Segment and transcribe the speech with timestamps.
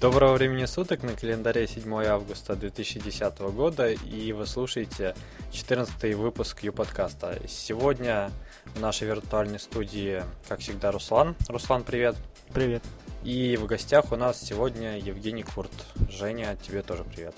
[0.00, 5.16] Доброго времени суток, на календаре 7 августа 2010 года, и вы слушаете
[5.50, 7.36] 14 выпуск Ю-подкаста.
[7.48, 8.30] Сегодня
[8.76, 11.34] в нашей виртуальной студии, как всегда, Руслан.
[11.48, 12.14] Руслан, привет.
[12.54, 12.84] Привет.
[13.24, 15.72] И в гостях у нас сегодня Евгений Курт.
[16.08, 17.34] Женя, тебе тоже привет.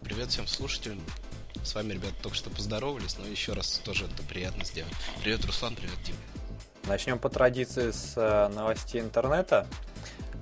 [0.00, 1.00] Привет всем слушателям.
[1.64, 4.94] С вами, ребята, только что поздоровались, но еще раз тоже это приятно сделать.
[5.24, 6.18] Привет, Руслан, привет, Дима.
[6.86, 9.66] Начнем по традиции с э, новостей интернета.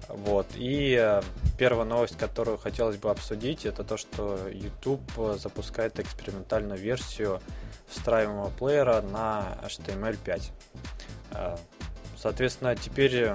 [0.08, 0.46] Вот.
[0.56, 1.22] И э,
[1.58, 5.02] первая новость, которую хотелось бы обсудить, это то, что YouTube
[5.36, 7.40] запускает экспериментальную версию
[7.88, 10.42] встраиваемого плеера на HTML5.
[11.32, 11.56] Э,
[12.16, 13.32] соответственно, теперь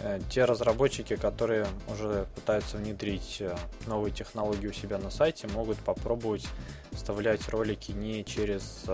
[0.00, 3.42] э, те разработчики, которые уже пытаются внедрить
[3.86, 6.46] новые технологии у себя на сайте, могут попробовать
[6.90, 8.84] вставлять ролики не через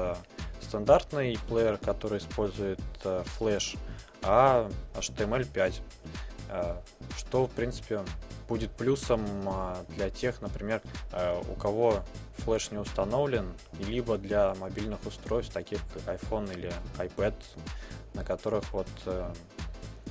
[0.61, 3.79] стандартный плеер, который использует Flash,
[4.23, 5.81] а HTML5
[7.17, 8.01] что, в принципе,
[8.49, 10.81] будет плюсом а, для тех, например,
[11.13, 12.03] э, у кого
[12.39, 17.35] флеш не установлен, либо для мобильных устройств, таких как iPhone или iPad,
[18.15, 19.33] на которых вот э,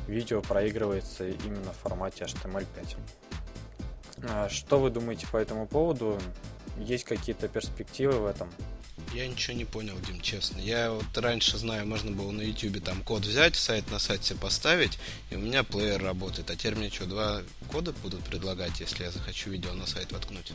[0.07, 2.97] видео проигрывается именно в формате HTML5.
[4.29, 6.19] А, что вы думаете по этому поводу?
[6.77, 8.49] Есть какие-то перспективы в этом?
[9.13, 10.59] Я ничего не понял, Дим, честно.
[10.59, 14.39] Я вот раньше знаю, можно было на YouTube там код взять, сайт на сайт себе
[14.39, 16.49] поставить, и у меня плеер работает.
[16.51, 17.41] А теперь мне что, два
[17.71, 20.51] кода будут предлагать, если я захочу видео на сайт воткнуть?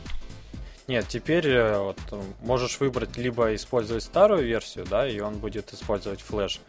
[0.87, 1.97] Нет, теперь э, вот,
[2.41, 6.59] можешь выбрать либо использовать старую версию, да, и он будет использовать флеш,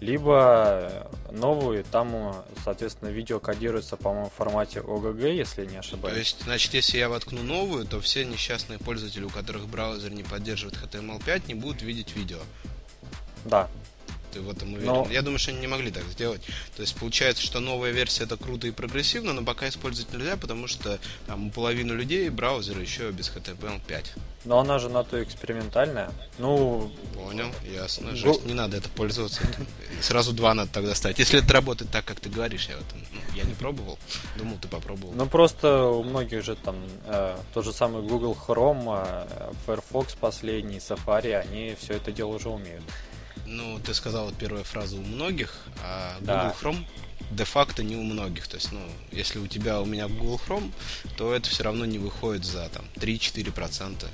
[0.00, 6.14] либо новую, там, соответственно, видео кодируется, по-моему, в формате OGG, если не ошибаюсь.
[6.14, 10.22] То есть, значит, если я воткну новую, то все несчастные пользователи, у которых браузер не
[10.22, 12.38] поддерживает HTML5, не будут видеть видео.
[13.44, 13.68] Да,
[14.34, 14.86] ты в этом уверен?
[14.86, 15.08] Но...
[15.10, 16.42] Я думаю, что они не могли так сделать.
[16.76, 20.66] То есть получается, что новая версия это круто и прогрессивно, но пока использовать нельзя, потому
[20.66, 24.04] что там у половины людей браузеры еще без HTML5.
[24.44, 26.10] Но она же на то экспериментальная.
[26.38, 26.90] Ну.
[27.14, 28.14] Понял, ясно.
[28.14, 29.40] Жесть, не надо это пользоваться.
[30.02, 31.18] Сразу два надо тогда ставить.
[31.18, 33.98] Если это работает так, как ты говоришь, я, вот, ну, я не пробовал.
[34.36, 35.14] Думал, ты попробовал.
[35.14, 40.78] Ну просто у многих же там э, тот же самый Google Chrome, э, Firefox последний,
[40.78, 42.82] Safari, они все это дело уже умеют.
[43.46, 46.54] Ну, ты сказал первая фраза у многих, а Google да.
[46.60, 46.84] Chrome
[47.30, 48.48] де-факто не у многих.
[48.48, 50.72] То есть, ну, если у тебя, у меня Google Chrome,
[51.16, 54.06] то это все равно не выходит за там 3-4%.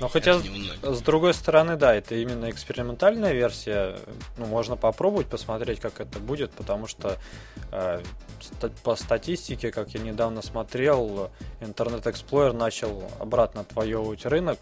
[0.00, 0.40] Но хотя,
[0.82, 3.96] с другой стороны, да, это именно экспериментальная версия.
[4.36, 7.16] Ну, можно попробовать, посмотреть, как это будет, потому что
[7.70, 8.02] э,
[8.82, 14.58] по статистике, как я недавно смотрел, Internet Explorer начал обратно отвоевывать рынок.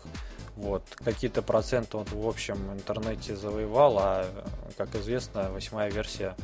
[0.56, 4.44] Вот, какие-то проценты он в общем интернете завоевал, а,
[4.76, 6.36] как известно, восьмая версия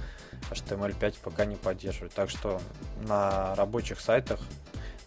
[0.51, 2.13] HTML5 пока не поддерживает.
[2.15, 2.61] Так что
[3.03, 4.41] на рабочих сайтах,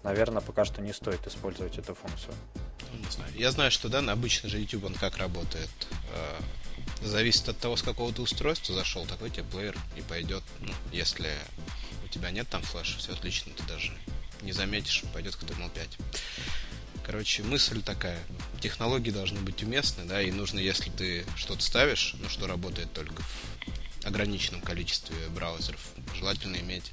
[0.03, 2.33] наверное, пока что не стоит использовать эту функцию.
[2.93, 3.31] Не знаю.
[3.35, 5.69] Я знаю, что да, обычно же YouTube он как работает.
[6.13, 10.43] Э, зависит от того, с какого ты устройства зашел, такой тебе плеер и пойдет.
[10.59, 11.31] Ну, если
[12.05, 13.93] у тебя нет там флеша, все отлично, ты даже
[14.41, 15.87] не заметишь, пойдет HTML5.
[17.03, 18.19] Короче, мысль такая.
[18.61, 23.21] Технологии должны быть уместны, да, и нужно, если ты что-то ставишь, ну, что работает только
[23.23, 25.81] в ограниченном количестве браузеров,
[26.15, 26.91] желательно иметь,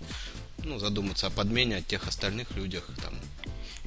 [0.65, 3.15] ну, задуматься о подмене от тех остальных людях, там,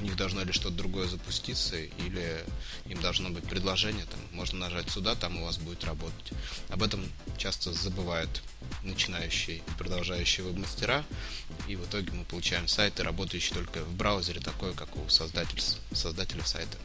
[0.02, 2.44] у них должно ли что-то другое запуститься, или
[2.86, 6.34] им должно быть предложение, там, можно нажать сюда, там у вас будет работать.
[6.70, 7.06] Об этом
[7.38, 8.42] часто забывают
[8.84, 11.06] начинающие и продолжающие веб-мастера,
[11.68, 15.62] и в итоге мы получаем сайты, работающие только в браузере, такой, как у создателя,
[15.94, 16.78] создателя сайта.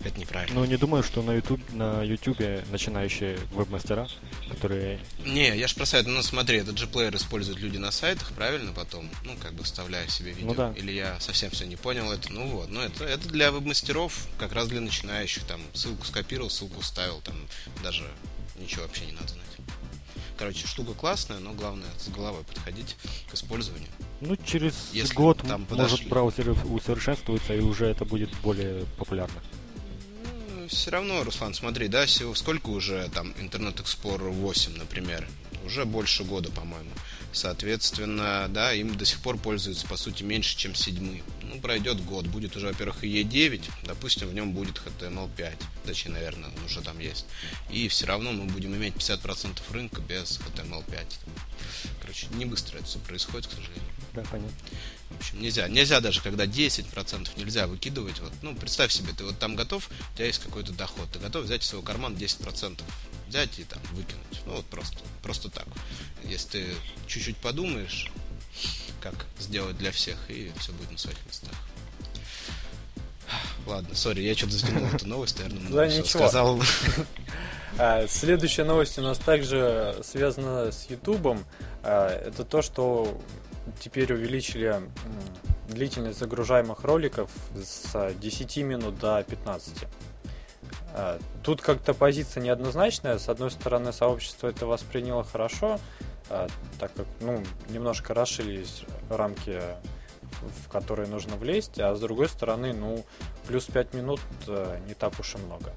[0.00, 0.60] Это неправильно.
[0.60, 4.08] Ну, не думаю, что на YouTube, на YouTube начинающие веб-мастера,
[4.48, 5.00] которые...
[5.24, 8.72] Не, я же про сайт, ну смотри, этот же плеер используют люди на сайтах, правильно,
[8.72, 10.48] потом, ну, как бы вставляя себе видео.
[10.48, 10.72] Ну, да.
[10.76, 12.32] Или я совсем все не понял это.
[12.32, 16.80] Ну вот, ну это, это для веб-мастеров, как раз для начинающих, там, ссылку скопировал, ссылку
[16.80, 17.34] вставил, там,
[17.82, 18.04] даже
[18.56, 19.44] ничего вообще не надо знать.
[20.38, 22.96] Короче, штука классная, но главное с головой подходить
[23.28, 23.88] к использованию.
[24.20, 29.42] Ну, через Если год там может браузер усовершенствуется, и уже это будет более популярно
[30.68, 35.26] все равно, Руслан, смотри, да, сколько уже там Internet Explorer 8, например,
[35.64, 36.90] уже больше года, по-моему.
[37.32, 41.22] Соответственно, да, им до сих пор пользуются, по сути, меньше, чем седьмым.
[41.42, 45.52] Ну, пройдет год, будет уже, во-первых, и E9, допустим, в нем будет HTML5,
[45.84, 47.26] точнее, наверное, он уже там есть.
[47.70, 51.06] И все равно мы будем иметь 50% рынка без HTML5.
[52.00, 53.82] Короче, не быстро это все происходит, к сожалению.
[54.14, 54.56] Да, понятно.
[55.10, 55.68] В общем, нельзя.
[55.68, 58.20] Нельзя даже, когда 10% нельзя выкидывать.
[58.20, 61.44] Вот, ну, представь себе, ты вот там готов, у тебя есть какой-то доход, ты готов
[61.44, 62.80] взять из своего кармана 10%,
[63.28, 64.42] взять и там выкинуть.
[64.46, 65.66] Ну, вот просто, просто так.
[66.24, 66.66] Если ты
[67.06, 68.10] чуть-чуть подумаешь,
[69.00, 71.54] как сделать для всех, и все будет на своих местах.
[73.66, 76.04] Ладно, сори, я что-то затянул эту новость, наверное, да, ничего.
[76.04, 76.62] сказал.
[77.80, 81.44] А, следующая новость у нас также связана с Ютубом.
[81.84, 83.20] А, это то, что
[83.80, 84.80] теперь увеличили
[85.68, 89.84] длительность загружаемых роликов с 10 минут до 15.
[90.94, 93.18] А, тут как-то позиция неоднозначная.
[93.18, 95.78] С одной стороны, сообщество это восприняло хорошо,
[96.28, 99.60] так как ну, немножко расширились рамки
[100.30, 103.04] в которые нужно влезть, а с другой стороны, ну,
[103.46, 105.74] плюс 5 минут э, не так уж и много.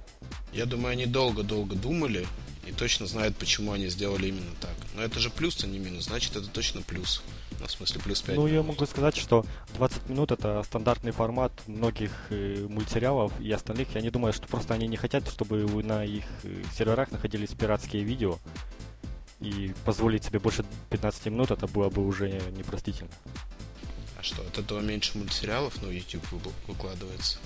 [0.54, 2.28] Я думаю, они долго-долго думали
[2.68, 4.76] и точно знают, почему они сделали именно так.
[4.96, 7.24] Но это же плюс, а не минус, значит, это точно плюс.
[7.60, 8.56] Ну, в смысле, плюс 5 Ну, минут.
[8.56, 9.46] я могу сказать, что
[9.76, 13.94] 20 минут это стандартный формат многих э, мультсериалов и остальных.
[13.96, 18.04] Я не думаю, что просто они не хотят, чтобы на их э, серверах находились пиратские
[18.04, 18.38] видео.
[19.40, 23.10] И позволить себе больше 15 минут, это было бы уже непростительно.
[24.20, 26.24] А что, от этого меньше мультсериалов, ну, YouTube
[26.68, 27.38] выкладывается?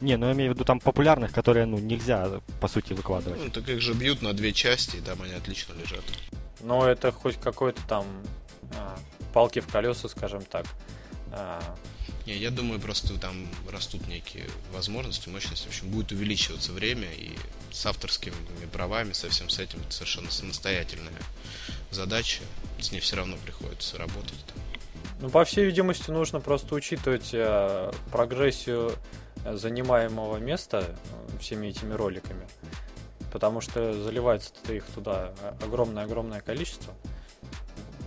[0.00, 3.40] Не, ну я имею в виду там популярных, которые, ну, нельзя, по сути, выкладывать.
[3.42, 6.04] Ну, так их же бьют на две части, и там они отлично лежат.
[6.64, 8.06] Но это хоть какой-то там
[8.74, 8.98] а,
[9.34, 10.66] палки в колеса, скажем так.
[11.30, 11.60] А...
[12.26, 15.66] Не, я думаю, просто там растут некие возможности, мощности.
[15.66, 17.32] В общем, будет увеличиваться время, и
[17.70, 18.34] с авторскими
[18.72, 21.12] правами, со всем с этим, это совершенно самостоятельная
[21.90, 22.42] задача.
[22.80, 24.42] С ней все равно приходится работать.
[25.20, 28.92] Ну, по всей видимости, нужно просто учитывать э, прогрессию
[29.44, 30.96] занимаемого места
[31.40, 32.46] всеми этими роликами.
[33.34, 36.94] Потому что заливается-то их туда огромное-огромное количество.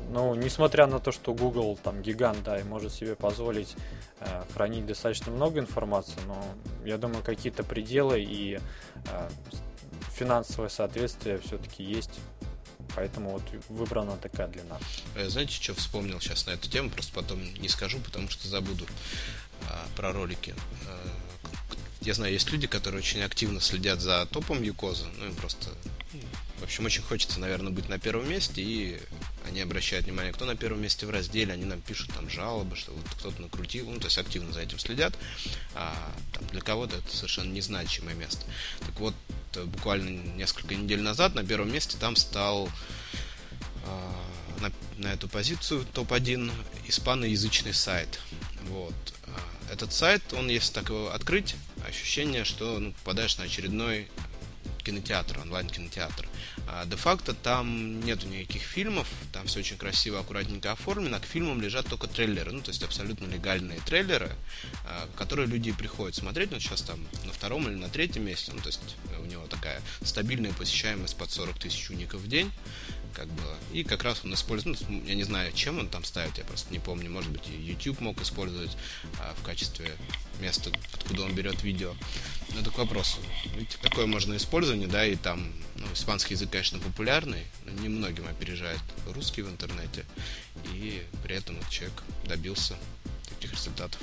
[0.09, 3.75] Ну, несмотря на то, что Google там гигант, да, и может себе позволить
[4.21, 6.41] э, хранить достаточно много информации, но
[6.85, 9.29] я думаю, какие-то пределы и э,
[10.13, 12.19] финансовое соответствие все-таки есть
[12.97, 14.79] поэтому вот выбрана такая длина.
[15.15, 18.85] Э, знаете, что вспомнил сейчас на эту тему, просто потом не скажу, потому что забуду
[19.69, 20.55] а, про ролики.
[20.87, 21.09] А,
[22.07, 25.69] я знаю, есть люди, которые очень активно следят за топом Юкоза, ну им просто
[26.59, 28.99] в общем, очень хочется, наверное, быть на первом месте, и
[29.47, 32.93] они обращают внимание, кто на первом месте в разделе, они нам пишут там жалобы, что
[32.93, 35.13] вот кто-то накрутил, ну, то есть активно за этим следят.
[35.75, 35.95] А
[36.33, 38.43] там, для кого-то это совершенно незначимое место.
[38.79, 39.13] Так вот,
[39.65, 42.69] буквально несколько недель назад на первом месте там стал
[43.85, 44.23] а,
[44.61, 46.51] на, на эту позицию топ-1
[46.87, 48.19] испаноязычный сайт.
[48.69, 48.95] Вот.
[49.25, 51.55] А, этот сайт, он, если так его открыть,
[51.87, 54.07] ощущение, что ну, попадаешь на очередной
[54.87, 56.27] кинотеатр, онлайн-кинотеатр.
[56.65, 61.87] А, де-факто там нету никаких фильмов, там все очень красиво, аккуратненько оформлено, к фильмам лежат
[61.87, 64.31] только трейлеры, ну, то есть абсолютно легальные трейлеры,
[64.85, 68.61] а, которые люди приходят смотреть, ну, сейчас там на втором или на третьем месте, ну,
[68.61, 68.79] то есть
[69.19, 72.49] у него такая стабильная посещаемость под 40 тысяч уников в день,
[73.17, 73.41] как бы,
[73.73, 76.71] и как раз он использует, ну, я не знаю, чем он там ставит, я просто
[76.71, 78.77] не помню, может быть, YouTube мог использовать
[79.19, 79.91] а, в качестве
[80.39, 81.95] места, откуда он берет видео.
[82.53, 83.17] Но это к вопросу.
[83.55, 88.81] Ведь такое можно использование, да, и там, ну, испанский язык, конечно, популярный, но немногим опережает
[89.07, 90.05] русский в интернете,
[90.71, 92.75] и при этом вот человек добился
[93.29, 93.99] таких результатов.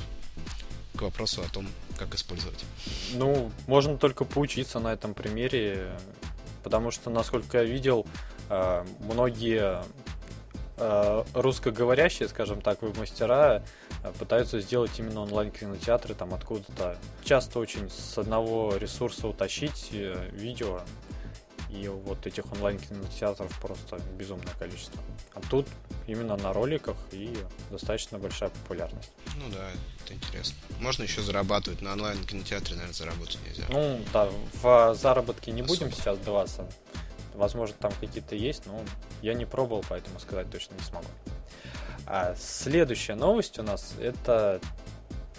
[0.97, 1.69] К вопросу о том,
[1.99, 2.65] как использовать.
[3.13, 5.97] Ну, можно только поучиться на этом примере,
[6.65, 8.07] потому что, насколько я видел,
[9.01, 9.83] многие
[10.77, 13.63] э, русскоговорящие, скажем так, мастера
[14.03, 16.97] э, пытаются сделать именно онлайн-кинотеатры там откуда-то.
[17.23, 20.81] Часто очень с одного ресурса утащить видео,
[21.71, 25.01] и вот этих онлайн-кинотеатров просто безумное количество.
[25.35, 25.67] А тут
[26.07, 27.37] именно на роликах и
[27.71, 29.11] достаточно большая популярность.
[29.37, 29.69] Ну да,
[30.05, 30.57] это интересно.
[30.79, 31.83] Можно еще зарабатывать.
[31.83, 33.65] На онлайн-кинотеатре, наверное, заработать нельзя.
[33.71, 34.29] Ну да,
[34.63, 35.79] в заработке не Особо.
[35.81, 36.69] будем сейчас даваться.
[37.35, 38.81] Возможно, там какие-то есть, но
[39.23, 41.07] я не пробовал, поэтому сказать точно не смогу.
[42.07, 44.61] А следующая новость у нас это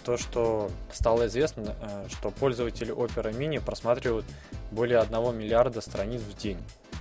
[0.04, 4.24] то, что стало известно, э, что пользователи Opera Mini просматривают
[4.70, 6.58] более 1 миллиарда страниц в день.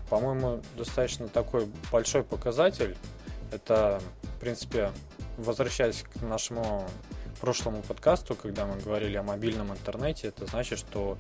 [0.10, 2.96] По-моему, достаточно такой большой показатель.
[3.52, 4.92] Это, в принципе,
[5.38, 6.88] возвращаясь к нашему
[7.42, 11.18] прошлому подкасту, когда мы говорили о мобильном интернете, это значит, что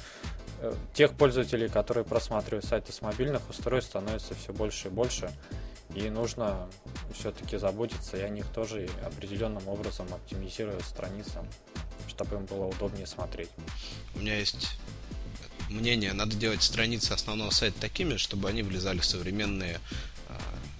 [0.93, 5.31] тех пользователей, которые просматривают сайты с мобильных устройств, становится все больше и больше.
[5.93, 6.67] И нужно
[7.13, 11.39] все-таки заботиться и о них тоже и определенным образом оптимизируя страницы,
[12.07, 13.49] чтобы им было удобнее смотреть.
[14.15, 14.77] У меня есть
[15.69, 19.79] мнение, надо делать страницы основного сайта такими, чтобы они влезали в современные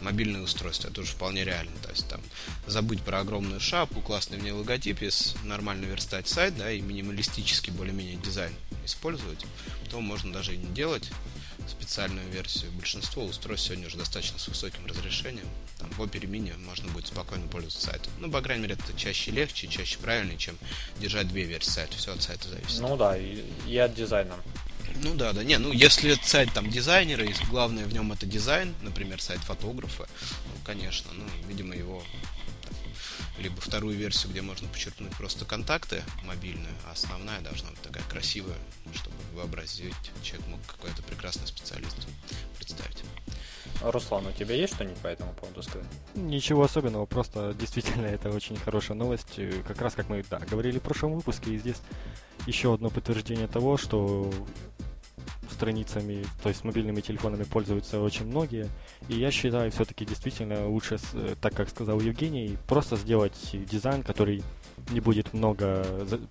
[0.02, 0.90] мобильное устройство.
[0.90, 1.72] Это уже вполне реально.
[1.82, 2.22] То есть там
[2.68, 7.72] забыть про огромную шапку, классный в ней логотип, если нормально верстать сайт, да, и минималистический
[7.72, 8.54] более-менее дизайн
[8.86, 9.46] использовать,
[9.90, 11.10] то можно даже и не делать
[11.68, 12.72] специальную версию.
[12.74, 15.48] Большинство устройств сегодня уже достаточно с высоким разрешением.
[15.80, 18.12] Там в Opera Mini можно будет спокойно пользоваться сайтом.
[18.20, 20.58] Ну, по крайней мере, это чаще легче, чаще правильнее, чем
[21.00, 21.98] держать две версии сайта.
[21.98, 22.80] Все от сайта зависит.
[22.80, 24.36] Ну да, и, и от дизайна.
[25.04, 25.44] Ну да, да.
[25.44, 30.08] Не, ну если сайт там дизайнера, и главное в нем это дизайн, например, сайт фотографа,
[30.46, 32.04] ну, конечно, ну, видимо, его
[33.38, 38.58] либо вторую версию, где можно почерпнуть просто контакты мобильную, а основная должна быть такая красивая,
[38.94, 41.96] чтобы вообразить, человек мог какой-то прекрасный специалист
[42.58, 43.04] представить.
[43.82, 45.88] Руслан, у тебя есть что-нибудь по этому поводу сказать?
[46.16, 49.40] Ничего особенного, просто действительно это очень хорошая новость.
[49.68, 51.82] Как раз как мы да, говорили в прошлом выпуске, и здесь
[52.48, 54.32] еще одно подтверждение того, что
[55.52, 58.68] страницами, то есть мобильными телефонами пользуются очень многие.
[59.08, 64.44] И я считаю, все-таки действительно лучше, э, так как сказал Евгений, просто сделать дизайн, который
[64.92, 65.86] не будет много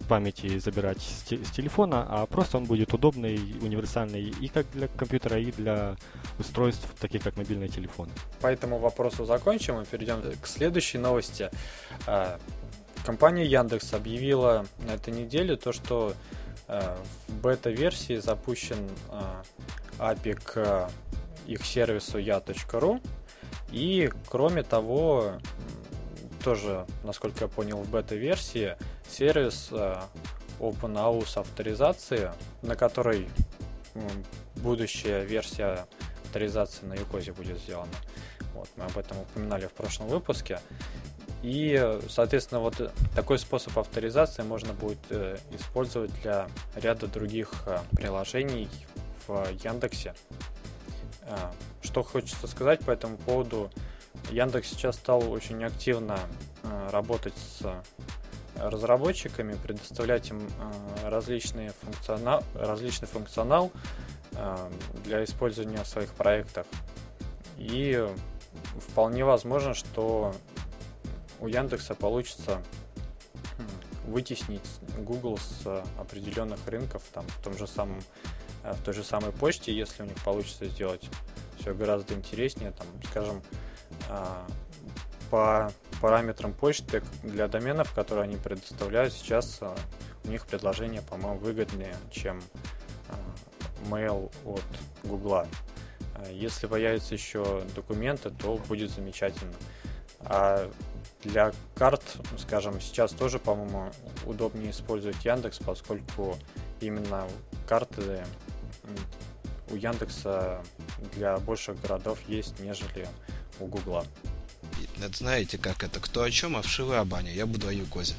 [0.09, 5.39] памяти забирать с, с телефона, а просто он будет удобный, универсальный и как для компьютера,
[5.41, 5.97] и для
[6.39, 8.13] устройств, таких как мобильные телефоны.
[8.41, 11.51] По этому вопросу закончим и перейдем к следующей новости.
[12.07, 12.39] А,
[13.05, 16.15] компания Яндекс объявила на этой неделе то, что
[16.67, 19.43] в бета-версии запущен э,
[19.99, 20.91] API к
[21.47, 23.01] их сервису ya.ru.
[23.71, 25.33] И кроме того,
[26.43, 28.77] тоже, насколько я понял, в бета-версии
[29.09, 30.01] сервис э,
[30.59, 32.31] OpenAUS авторизации,
[32.63, 33.29] на которой
[34.57, 35.87] будущая версия
[36.25, 37.93] авторизации на Юкозе будет сделана.
[38.55, 40.61] Вот, мы об этом упоминали в прошлом выпуске.
[41.45, 48.71] И, соответственно, вот такой способ авторизации можно будет э, использовать для ряда других э, приложений
[49.29, 50.15] в Яндексе.
[51.25, 51.37] Э,
[51.83, 53.71] что хочется сказать по этому поводу.
[54.31, 56.19] Яндекс сейчас стал очень активно
[56.91, 57.61] работать с
[58.57, 60.49] разработчиками, предоставлять им
[61.05, 63.71] различные функционал, различный функционал
[65.05, 66.65] для использования в своих проектах.
[67.59, 68.03] И
[68.79, 70.35] вполне возможно, что
[71.45, 72.63] у Яндекса получится
[74.07, 74.67] вытеснить
[74.99, 78.01] Google с определенных рынков, там, в том же самом,
[78.63, 81.09] э, в той же самой почте, если у них получится сделать
[81.59, 83.43] все гораздо интереснее, там, скажем,
[84.09, 84.47] а,
[85.31, 89.75] по параметрам почты для доменов, которые они предоставляют, сейчас э,
[90.25, 92.43] у них предложение, по-моему, выгоднее, чем
[93.09, 93.15] э,
[93.91, 94.65] mail от
[95.05, 95.47] Google.
[96.31, 99.55] Если появятся еще документы, то будет замечательно.
[100.21, 100.71] А
[101.25, 102.03] для карт,
[102.39, 103.91] скажем, сейчас тоже, по-моему,
[104.27, 106.39] удобнее использовать Яндекс, поскольку
[106.81, 107.27] именно
[107.67, 108.25] карты
[109.71, 110.63] у Яндекса
[111.15, 113.09] для больших городов есть, нежели
[113.59, 114.05] у Гугла.
[115.01, 117.35] Это знаете, как это, кто о чем, а вшивы о бане.
[117.35, 118.15] Я буду о Юкозе.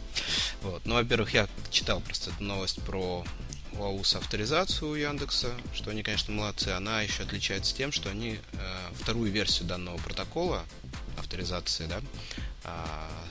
[0.61, 0.85] Вот.
[0.85, 3.23] Ну, во-первых, я читал просто эту новость про
[3.79, 6.69] ОАУС авторизацию у Яндекса, что они, конечно, молодцы.
[6.69, 8.57] Она еще отличается тем, что они э,
[8.95, 10.63] вторую версию данного протокола
[11.17, 12.01] авторизации, да,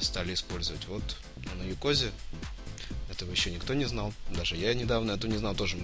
[0.01, 0.87] стали использовать.
[0.87, 1.17] Вот
[1.59, 2.11] на Юкозе
[3.11, 4.13] этого еще никто не знал.
[4.31, 5.79] Даже я недавно эту не знал, тоже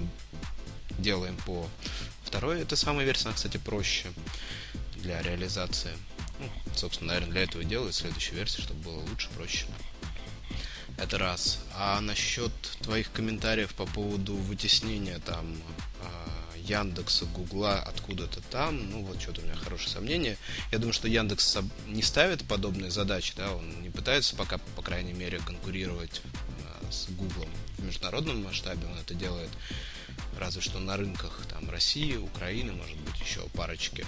[0.98, 1.68] делаем по
[2.24, 2.62] второй.
[2.62, 4.12] Это самая версия, она, кстати, проще
[4.96, 5.92] для реализации.
[6.38, 9.66] Ну, собственно, наверное, для этого делают следующую версию, чтобы было лучше, проще.
[10.96, 11.60] Это раз.
[11.74, 12.52] А насчет
[12.82, 15.60] твоих комментариев по поводу вытеснения там
[16.70, 18.90] Яндекса, Гугла откуда-то там.
[18.90, 20.36] Ну, вот что-то у меня хорошее сомнение.
[20.70, 21.58] Я думаю, что Яндекс
[21.88, 27.08] не ставит подобные задачи, да, он не пытается пока, по крайней мере, конкурировать э, с
[27.10, 27.48] Гуглом
[27.78, 29.50] в международном масштабе, он это делает
[30.38, 34.06] разве что на рынках там России, Украины, может быть, еще парочки.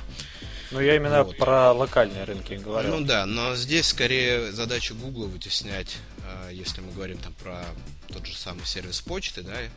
[0.71, 1.37] Ну, я именно вот.
[1.37, 2.89] про локальные рынки говорю.
[2.89, 7.65] Ну да, но здесь скорее задача Гугла вытеснять, э, если мы говорим там про
[8.13, 9.71] тот же самый сервис почты, да, э,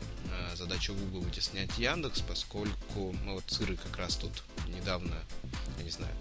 [0.55, 5.15] задача Google вытеснять Яндекс, поскольку мы вот с Ирой как раз тут недавно,
[5.77, 6.13] я не знаю,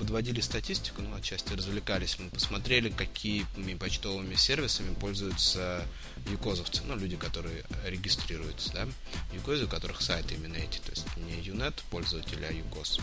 [0.00, 2.18] подводили статистику, ну, отчасти развлекались.
[2.18, 5.86] Мы посмотрели, какими почтовыми сервисами пользуются
[6.30, 8.88] юкозовцы, ну, люди, которые регистрируются, да,
[9.34, 12.98] юкозы, у которых сайты именно эти, то есть не Юнет пользователи, а юкоз.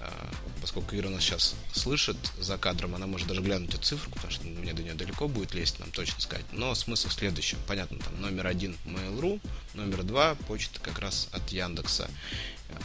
[0.00, 0.30] А,
[0.60, 4.46] поскольку Ира нас сейчас слышит за кадром, она может даже глянуть эту цифру, потому что
[4.46, 6.46] мне до нее далеко будет лезть, нам точно сказать.
[6.52, 7.58] Но смысл в следующем.
[7.68, 9.40] Понятно, там номер один Mail.ru,
[9.74, 12.10] номер два почта как раз от Яндекса.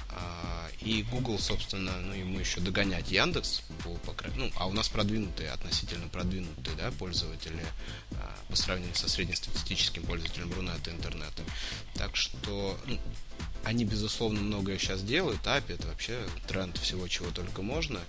[0.10, 4.90] А, и Google, собственно, ну, ему еще догонять Яндекс, по, по, ну, а у нас
[4.90, 7.63] продвинутые, относительно продвинутые, да, пользователи
[8.12, 11.44] а, по сравнению со среднестатистическим пользователем Рунета интернета.
[11.96, 13.00] Так что, ну,
[13.63, 15.44] они, безусловно, многое сейчас делают.
[15.46, 18.02] API это вообще тренд всего, чего только можно.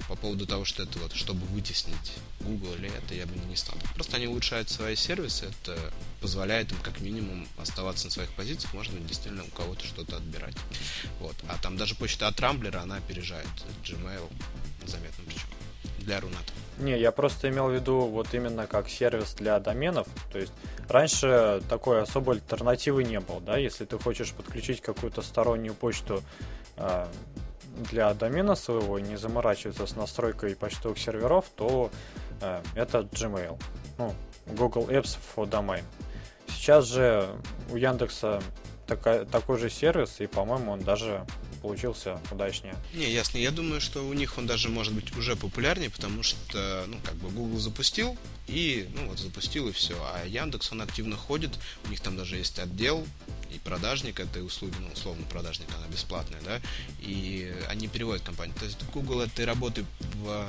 [0.00, 3.56] А, по поводу того, что это вот, чтобы вытеснить Google или это, я бы не
[3.56, 3.76] стал.
[3.94, 5.78] Просто они улучшают свои сервисы, это
[6.20, 10.56] позволяет им как минимум оставаться на своих позициях, быть, действительно у кого-то что-то отбирать.
[11.20, 11.34] Вот.
[11.48, 13.46] А там даже почта от Рамблера, она опережает
[13.84, 14.30] Gmail
[14.86, 15.48] заметно причем
[15.98, 16.52] для Руната.
[16.78, 20.06] Не, я просто имел в виду вот именно как сервис для доменов.
[20.32, 20.52] То есть
[20.88, 26.22] раньше такой особой альтернативы не было, да, если ты хочешь подключить какую-то стороннюю почту
[26.76, 27.06] э,
[27.78, 31.90] для домена своего и не заморачиваться с настройкой почтовых серверов, то
[32.40, 33.60] э, это Gmail.
[33.98, 34.14] Ну,
[34.46, 35.82] Google Apps for Domain.
[36.48, 37.28] Сейчас же
[37.70, 38.42] у Яндекса
[38.86, 41.24] такая, такой же сервис, и, по-моему, он даже
[41.62, 42.74] получился удачнее.
[42.94, 43.38] Не, ясно.
[43.38, 47.14] Я думаю, что у них он даже может быть уже популярнее, потому что, ну, как
[47.16, 48.16] бы Google запустил,
[48.46, 49.94] и, ну, вот запустил и все.
[50.14, 53.04] А Яндекс, он активно ходит, у них там даже есть отдел,
[53.50, 56.60] и продажник этой услуги, ну, условно, продажник, она бесплатная, да,
[57.00, 58.56] и они переводят компанию.
[58.58, 60.46] То есть Google этой работы в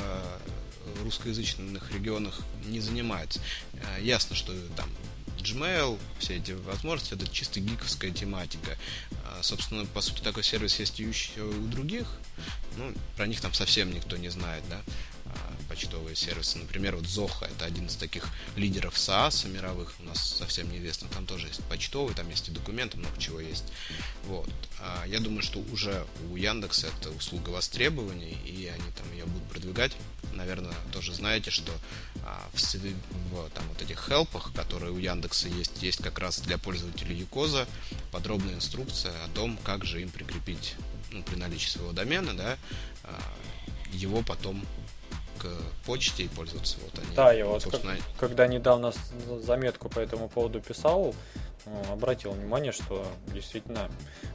[1.04, 3.40] русскоязычных регионах не занимается.
[3.74, 4.90] Э, ясно, что там
[5.38, 8.78] Gmail, все эти возможности, это чисто гиковская тематика.
[9.24, 12.08] А, собственно, по сути, такой сервис есть еще у других.
[12.78, 14.82] Ну, про них там совсем никто не знает, да
[15.70, 16.58] почтовые сервисы.
[16.58, 21.08] Например, вот Zoho это один из таких лидеров SaaS мировых, у нас совсем неизвестно.
[21.10, 23.66] Там тоже есть почтовый, там есть и документы, много чего есть.
[24.26, 24.50] Вот.
[24.80, 29.48] А я думаю, что уже у Яндекса это услуга востребований, и они там ее будут
[29.50, 29.96] продвигать.
[30.34, 31.72] Наверное, тоже знаете, что
[32.24, 36.58] а, в, в там вот этих хелпах, которые у Яндекса есть, есть как раз для
[36.58, 37.68] пользователей Юкоза
[38.12, 40.76] подробная инструкция о том, как же им прикрепить
[41.12, 42.58] ну, при наличии своего домена, да,
[43.04, 43.20] а,
[43.92, 44.66] его потом
[45.40, 45.48] к
[45.86, 46.78] почте и пользоваться.
[46.84, 47.96] Вот они, да, я вот собственно...
[47.96, 48.94] как, когда недавно
[49.42, 51.16] заметку по этому поводу писал,
[51.66, 53.90] ну, обратил внимание, что действительно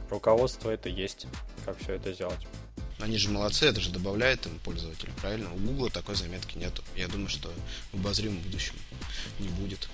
[0.09, 1.27] руководство это есть,
[1.65, 2.39] как все это сделать.
[2.99, 5.53] Они же молодцы, это же добавляет им пользователя, правильно?
[5.53, 6.81] У Google такой заметки нету.
[6.95, 7.51] Я думаю, что
[7.91, 8.75] в обозримом будущем
[9.39, 9.89] не будет.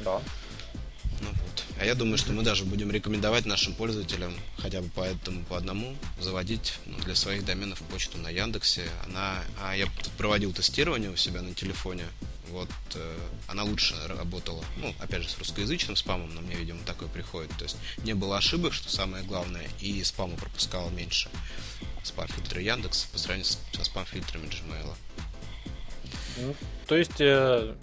[0.00, 0.20] Да.
[1.22, 1.64] Ну вот.
[1.78, 5.56] А я думаю, что мы даже будем рекомендовать нашим пользователям хотя бы по этому по
[5.56, 8.88] одному заводить ну, для своих доменов почту на Яндексе.
[9.06, 12.04] Она, а я проводил тестирование у себя на телефоне.
[12.50, 14.62] Вот э, она лучше работала.
[14.76, 17.50] Ну, опять же, с русскоязычным спамом, на мне, видимо, такое приходит.
[17.56, 21.30] То есть не было ошибок, что самое главное, и спама пропускала меньше.
[22.02, 24.94] Спам-фильтры Яндекс по сравнению со спам-фильтрами Gmail.
[26.38, 26.54] Ну,
[26.86, 27.74] то есть, э,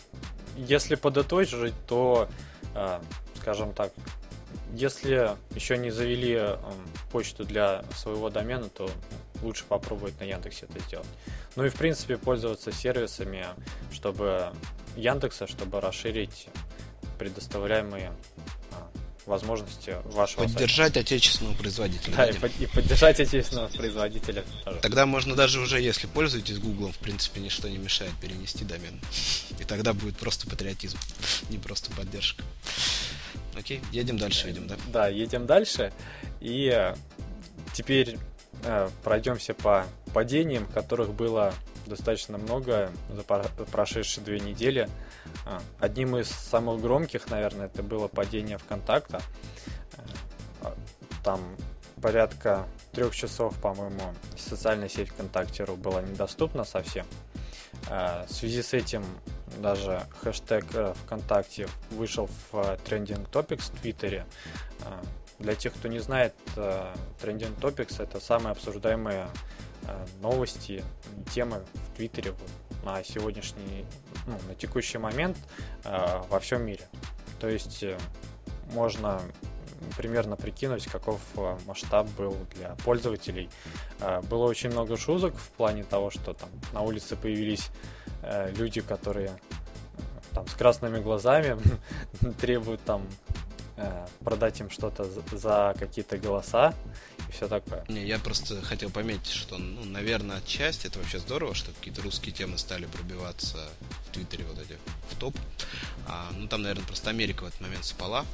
[0.56, 2.30] если подытожить, то
[2.76, 3.02] э,
[3.50, 3.92] скажем так,
[4.76, 6.58] если еще не завели э,
[7.12, 8.88] почту для своего домена, то
[9.42, 11.08] лучше попробовать на Яндексе это сделать.
[11.56, 13.48] Ну и в принципе пользоваться сервисами,
[13.92, 14.54] чтобы
[14.96, 16.48] Яндекса, чтобы расширить
[17.18, 18.14] предоставляемые
[18.72, 18.92] а,
[19.26, 21.00] возможности вашего Поддержать сайта.
[21.00, 22.16] отечественного производителя.
[22.16, 24.80] Да, и, и поддержать отечественного производителя тоже.
[24.82, 29.00] Тогда можно даже уже, если пользуетесь Гуглом, в принципе, ничто не мешает перенести домен.
[29.60, 30.98] И тогда будет просто патриотизм,
[31.50, 32.44] не просто поддержка.
[33.60, 34.76] Окей, едем дальше, видим, да?
[34.88, 35.92] Да, едем дальше.
[36.40, 36.96] И э,
[37.74, 38.18] теперь
[38.64, 41.54] э, пройдемся по падениям, которых было
[41.86, 44.90] достаточно много за прошедшие две недели.
[45.46, 49.22] Э, одним из самых громких, наверное, это было падение ВКонтакта.
[50.62, 50.74] Э,
[51.22, 51.42] там
[52.02, 57.06] порядка трех часов, по-моему, социальная сеть ВКонтакте.ру была недоступна совсем.
[57.88, 59.04] В связи с этим
[59.58, 62.54] даже хэштег э, ВКонтакте вышел в
[62.86, 64.26] Trending Topics в Твиттере.
[64.82, 65.02] Э,
[65.40, 69.28] для тех, кто не знает, э, Trending Topics это самые обсуждаемые
[70.22, 70.84] новости,
[71.34, 72.34] темы в Твиттере
[72.84, 73.86] на сегодняшний,
[74.28, 75.38] ну, на текущий момент
[75.84, 76.84] во всем мире.
[77.40, 77.84] То есть
[78.74, 79.22] можно
[79.98, 81.20] примерно прикинуть, каков
[81.66, 83.50] масштаб был для пользователей.
[84.30, 87.70] Было очень много шуток в плане того, что там на улице появились
[88.22, 91.58] Э, люди, которые э, там с красными глазами
[92.42, 93.06] требуют там
[93.78, 96.74] э, продать им что-то за какие-то голоса
[97.30, 97.86] и все такое.
[97.88, 102.34] Не, я просто хотел пометить, что, ну, наверное, отчасти это вообще здорово, что какие-то русские
[102.34, 103.70] темы стали пробиваться
[104.08, 104.78] в Твиттере вот эти
[105.10, 105.36] в топ.
[106.08, 108.26] А, ну, там, наверное, просто Америка в этот момент спала,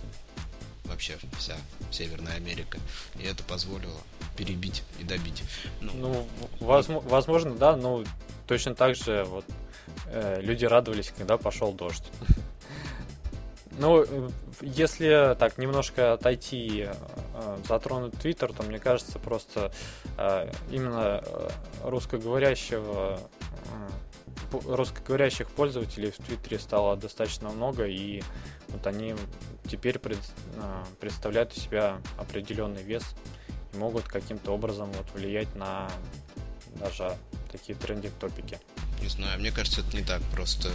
[0.85, 1.55] вообще вся
[1.91, 2.77] Северная Америка,
[3.19, 3.99] и это позволило
[4.37, 5.43] перебить и добить.
[5.81, 6.27] Ну, ну
[6.59, 8.03] возможно, возможно, да, но
[8.47, 9.45] точно так же вот
[10.07, 12.11] Э, люди радовались, когда пошел дождь.
[13.77, 14.05] Ну,
[14.61, 19.73] если так немножко отойти, э, затронуть Твиттер, то мне кажется, просто
[20.17, 21.21] э, именно
[21.83, 23.19] русскоговорящего
[24.65, 28.23] русскоговорящих пользователей в Твиттере стало достаточно много, и
[28.69, 29.13] вот они
[29.75, 30.19] теперь пред,
[30.99, 33.03] представляют из себя определенный вес
[33.73, 35.91] и могут каким-то образом вот влиять на
[36.79, 37.17] даже
[37.51, 38.57] такие трендинг-топики.
[39.01, 40.71] Не знаю, мне кажется, это не так просто.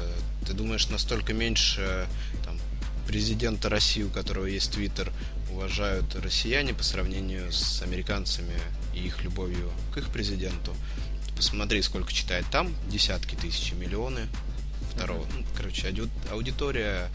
[0.46, 2.06] Ты думаешь, настолько меньше
[2.44, 2.58] там,
[3.06, 5.12] президента России, у которого есть Твиттер,
[5.50, 8.54] уважают россияне по сравнению с американцами
[8.94, 10.74] и их любовью к их президенту.
[11.36, 14.28] Посмотри, сколько читает там, десятки тысяч, миллионы.
[14.94, 15.94] Второго, ну, короче,
[16.30, 17.08] аудитория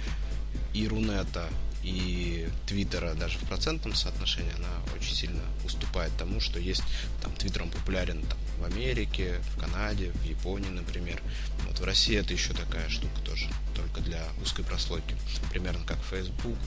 [0.74, 1.48] и Рунета,
[1.86, 6.82] и Твиттера даже в процентном соотношении она очень сильно уступает тому, что есть
[7.22, 11.22] там Твиттер он популярен там, в Америке, в Канаде, в Японии, например.
[11.68, 15.16] Вот в России это еще такая штука тоже, только для узкой прослойки.
[15.52, 16.58] Примерно как Facebook,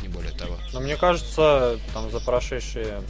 [0.00, 0.56] не более того.
[0.72, 3.02] Но мне кажется, там за прошедшие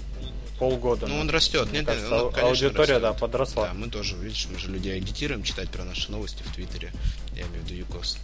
[0.59, 1.07] полгода.
[1.07, 1.69] Ну, он растет.
[1.69, 3.03] Мне Нет, кажется, он, аудитория, растет.
[3.03, 3.69] да, подросла.
[3.69, 6.95] Да, мы тоже, видишь, мы же людей агитируем читать про наши новости в Твиттере.
[7.35, 8.17] Я имею в виду ЮКОС.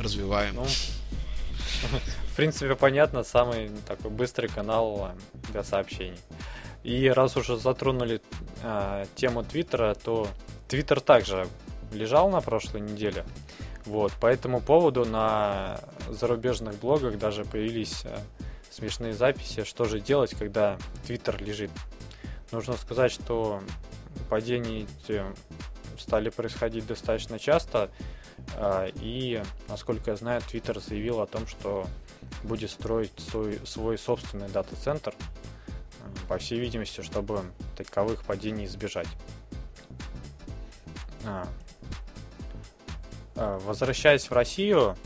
[0.00, 0.56] Развиваем.
[0.56, 0.66] Ну,
[2.32, 5.12] в принципе, понятно, самый такой быстрый канал
[5.52, 6.18] для сообщений.
[6.82, 8.22] И раз уже затронули
[8.62, 10.28] э, тему Твиттера, то
[10.68, 11.46] Твиттер также
[11.92, 13.24] лежал на прошлой неделе.
[13.84, 18.18] Вот, по этому поводу на зарубежных блогах даже появились э,
[18.70, 21.70] смешные записи, что же делать, когда Твиттер лежит.
[22.52, 23.60] Нужно сказать, что
[24.28, 24.86] падения
[25.98, 27.90] стали происходить достаточно часто,
[29.00, 31.86] и, насколько я знаю, Твиттер заявил о том, что
[32.42, 35.14] будет строить свой, свой собственный дата-центр,
[36.28, 37.42] по всей видимости, чтобы
[37.76, 39.08] таковых падений избежать.
[41.24, 41.46] А.
[43.36, 44.96] А, возвращаясь в Россию,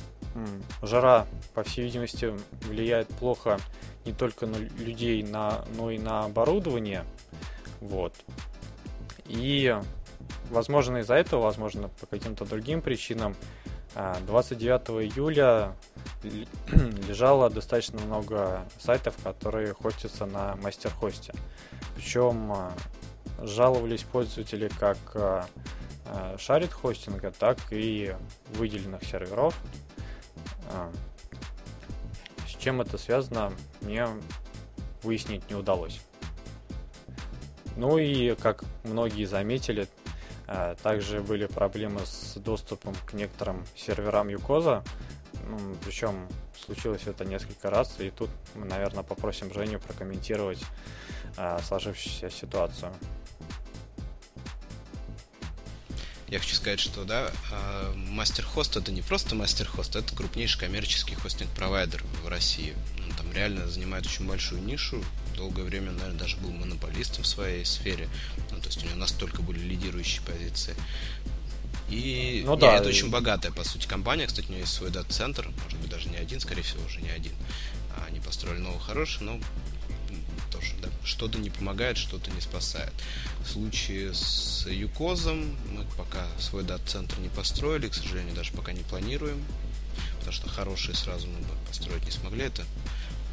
[0.83, 3.59] жара, по всей видимости, влияет плохо
[4.05, 7.05] не только на людей, на, но и на оборудование.
[7.81, 8.15] Вот.
[9.27, 9.75] И,
[10.51, 13.35] возможно, из-за этого, возможно, по каким-то другим причинам,
[13.95, 15.77] 29 а, июля
[17.09, 21.33] лежало достаточно много сайтов, которые хостятся на мастер-хосте.
[21.95, 22.73] Причем а,
[23.41, 25.47] жаловались пользователи как а,
[26.39, 28.15] шарит хостинга, так и
[28.51, 29.57] выделенных серверов.
[32.47, 34.07] С чем это связано, мне
[35.03, 36.01] выяснить не удалось.
[37.77, 39.89] Ну и, как многие заметили,
[40.83, 44.85] также были проблемы с доступом к некоторым серверам Юкоза,
[45.49, 46.29] ну, причем
[46.65, 50.61] случилось это несколько раз, и тут мы, наверное, попросим Женю прокомментировать
[51.37, 52.93] а, сложившуюся ситуацию.
[56.29, 57.31] Я хочу сказать, что да,
[57.95, 62.75] мастер-хост это не просто мастер-хост, это крупнейший коммерческий хостинг-провайдер в России.
[63.05, 65.05] Он там реально занимает очень большую нишу,
[65.35, 68.09] долгое время, наверное, даже был монополистом в своей сфере.
[68.51, 70.75] Ну, то есть у него настолько были лидирующие позиции.
[71.89, 72.93] И ну, да, это и...
[72.93, 74.27] очень богатая, по сути, компания.
[74.27, 77.11] Кстати, у нее есть свой дата-центр, может быть, даже не один, скорее всего, уже не
[77.11, 77.33] один.
[77.97, 79.39] А они построили новый хороший, но
[80.51, 82.93] тоже, да, что-то не помогает, что-то не спасает.
[83.45, 88.83] В случае с Юкозом мы пока свой дата-центр не построили, к сожалению, даже пока не
[88.83, 89.43] планируем,
[90.19, 92.45] потому что хорошие сразу мы бы построить не смогли.
[92.45, 92.65] Это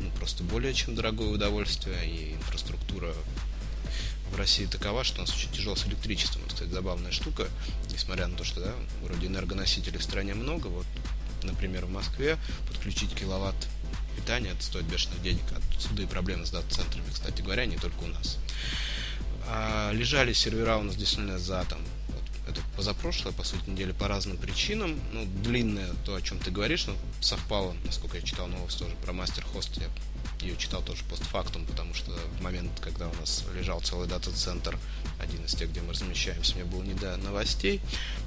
[0.02, 3.14] ну, просто более чем дорогое удовольствие, и инфраструктура
[4.32, 6.42] в России такова, что у нас очень тяжело с электричеством.
[6.46, 7.48] Это, кстати, забавная штука,
[7.92, 10.86] несмотря на то, что, да, вроде энергоносителей в стране много, вот,
[11.44, 12.38] например, в Москве
[12.68, 13.68] подключить киловатт
[14.16, 15.44] питания, это стоит бешеных денег.
[15.76, 18.38] Отсюда и проблемы с дата-центрами, кстати говоря, не только у нас.
[19.48, 21.80] А лежали сервера у нас действительно за там
[22.47, 24.99] это позапрошлая, по сути, неделя по разным причинам.
[25.12, 29.13] Ну, длинное то, о чем ты говоришь, ну, совпало, насколько я читал новость тоже про
[29.13, 29.88] мастер-хост, я
[30.41, 34.77] ее читал тоже постфактум, потому что в момент, когда у нас лежал целый дата-центр,
[35.19, 37.80] один из тех, где мы размещаемся, мне было не до новостей.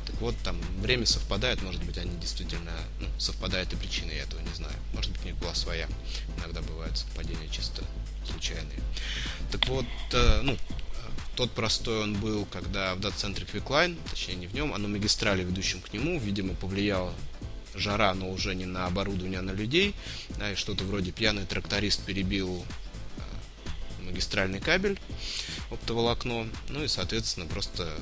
[0.07, 4.40] Так вот, там время совпадает, может быть, они действительно ну, совпадают и причины, я этого
[4.40, 4.77] не знаю.
[4.92, 5.88] Может быть, у них была своя.
[6.38, 7.83] Иногда бывают совпадения чисто
[8.31, 8.81] случайные.
[9.50, 10.57] Так вот, э, ну,
[11.37, 15.42] тот простой он был, когда в дата-центре QuickLine, точнее не в нем, а на магистрали,
[15.42, 17.12] ведущем к нему, видимо, повлияла
[17.75, 19.94] жара, но уже не на оборудование, а на людей.
[20.38, 22.64] Да, и что-то вроде пьяный тракторист перебил
[23.16, 24.99] э, магистральный кабель,
[25.70, 27.92] оптоволокно, ну и, соответственно, просто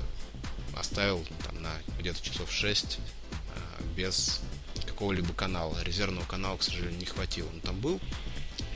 [0.77, 4.41] оставил там на где-то часов 6 э, без
[4.87, 5.83] какого-либо канала.
[5.83, 7.49] Резервного канала, к сожалению, не хватило.
[7.49, 8.01] Он там был,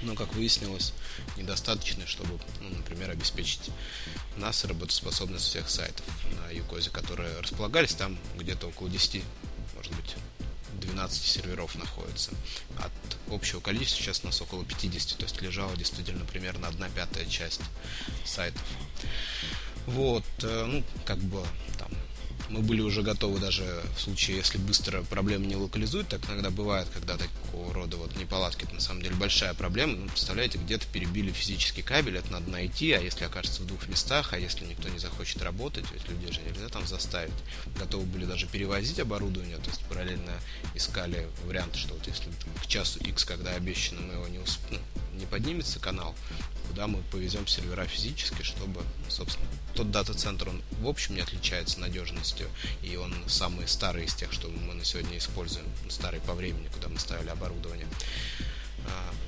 [0.07, 0.93] но, как выяснилось,
[1.37, 3.71] недостаточно, чтобы, ну, например, обеспечить
[4.37, 6.07] нас работоспособность всех сайтов
[6.39, 9.23] на Юкозе, которые располагались там где-то около 10,
[9.75, 10.17] может быть,
[10.81, 12.31] 12 серверов находится.
[12.79, 12.93] От
[13.33, 17.61] общего количества сейчас у нас около 50, то есть лежала действительно примерно 1 пятая часть
[18.25, 18.63] сайтов.
[19.87, 21.45] Вот, э, ну, как бы
[22.49, 26.89] мы были уже готовы даже в случае, если быстро проблемы не локализуют, так иногда бывает,
[26.93, 29.97] когда такого рода вот неполадки, это на самом деле большая проблема.
[29.97, 34.33] Ну, представляете, где-то перебили физический кабель, это надо найти, а если окажется в двух местах,
[34.33, 37.33] а если никто не захочет работать, ведь людей же нельзя там заставить.
[37.79, 40.33] Готовы были даже перевозить оборудование, то есть параллельно
[40.75, 42.31] искали варианты, что вот если
[42.63, 44.61] к часу X, когда обещано, мы его не, усп...
[44.71, 44.79] ну,
[45.17, 46.15] не поднимется канал,
[46.69, 52.49] куда мы повезем сервера физически, чтобы, собственно, тот дата-центр, он в общем не отличается надежностью,
[52.83, 56.89] и он самый старый из тех, что мы на сегодня используем, старый по времени, куда
[56.89, 57.87] мы ставили оборудование.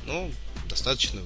[0.07, 0.31] Но
[0.69, 1.21] достаточно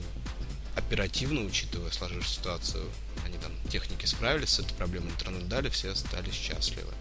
[0.74, 2.90] оперативно, учитывая сложившуюся ситуацию,
[3.24, 6.92] они там, техники справились с этой проблемой, интернет дали, все стали счастливы.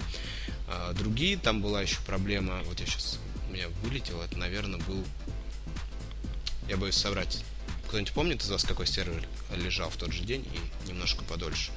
[0.67, 3.17] А, другие, там была еще проблема, вот я сейчас,
[3.49, 5.03] у меня вылетело, это, наверное, был,
[6.67, 7.43] я боюсь соврать,
[7.91, 9.21] кто-нибудь помнит из вас, какой сервер
[9.53, 11.73] лежал в тот же день и немножко подольше?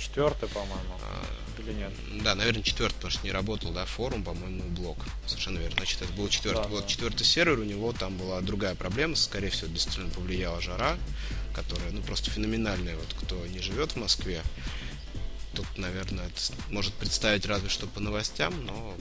[0.00, 0.98] Четвертый, по-моему.
[1.00, 1.92] А, Или нет?
[2.24, 4.98] Да, наверное, четвертый, потому что не работал, да, форум, по-моему, блок.
[5.28, 5.76] Совершенно верно.
[5.76, 6.64] Значит, это был четвертый.
[6.64, 6.88] Да, вот да.
[6.88, 10.98] четвертый сервер, у него там была другая проблема, скорее всего, действительно повлияла жара,
[11.54, 12.96] которая, ну, просто феноменальная.
[12.96, 14.42] Вот кто не живет в Москве,
[15.54, 18.96] тут, наверное, это может представить разве что по новостям, но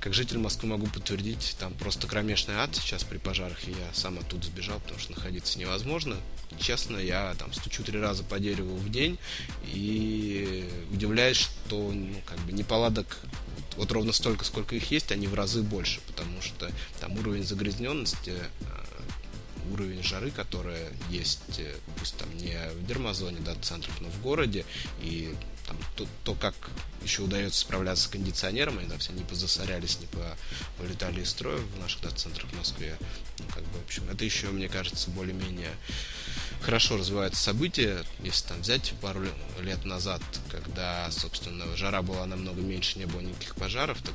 [0.00, 4.18] как житель Москвы могу подтвердить, там просто кромешный ад сейчас при пожарах, и я сам
[4.18, 6.16] оттуда сбежал, потому что находиться невозможно.
[6.58, 9.18] Честно, я там стучу три раза по дереву в день
[9.64, 13.18] и удивляюсь, что ну, как бы неполадок
[13.76, 18.34] вот ровно столько, сколько их есть, они в разы больше, потому что там уровень загрязненности
[18.62, 18.86] а,
[19.72, 24.64] уровень жары, которая есть, э, пусть там не в дермозоне дата-центров, но в городе,
[25.02, 25.34] и
[25.70, 26.54] там, то, то, как
[27.02, 30.08] еще удается справляться с кондиционером, они там все не позасорялись, не
[30.78, 32.96] вылетали из строя в наших дата-центрах в Москве.
[33.38, 35.70] Ну, как бы, в общем, это еще, мне кажется, более-менее
[36.60, 38.04] хорошо развивается событие.
[38.18, 39.22] Если там взять пару
[39.60, 44.14] лет назад, когда, собственно, жара была намного меньше, не было никаких пожаров, так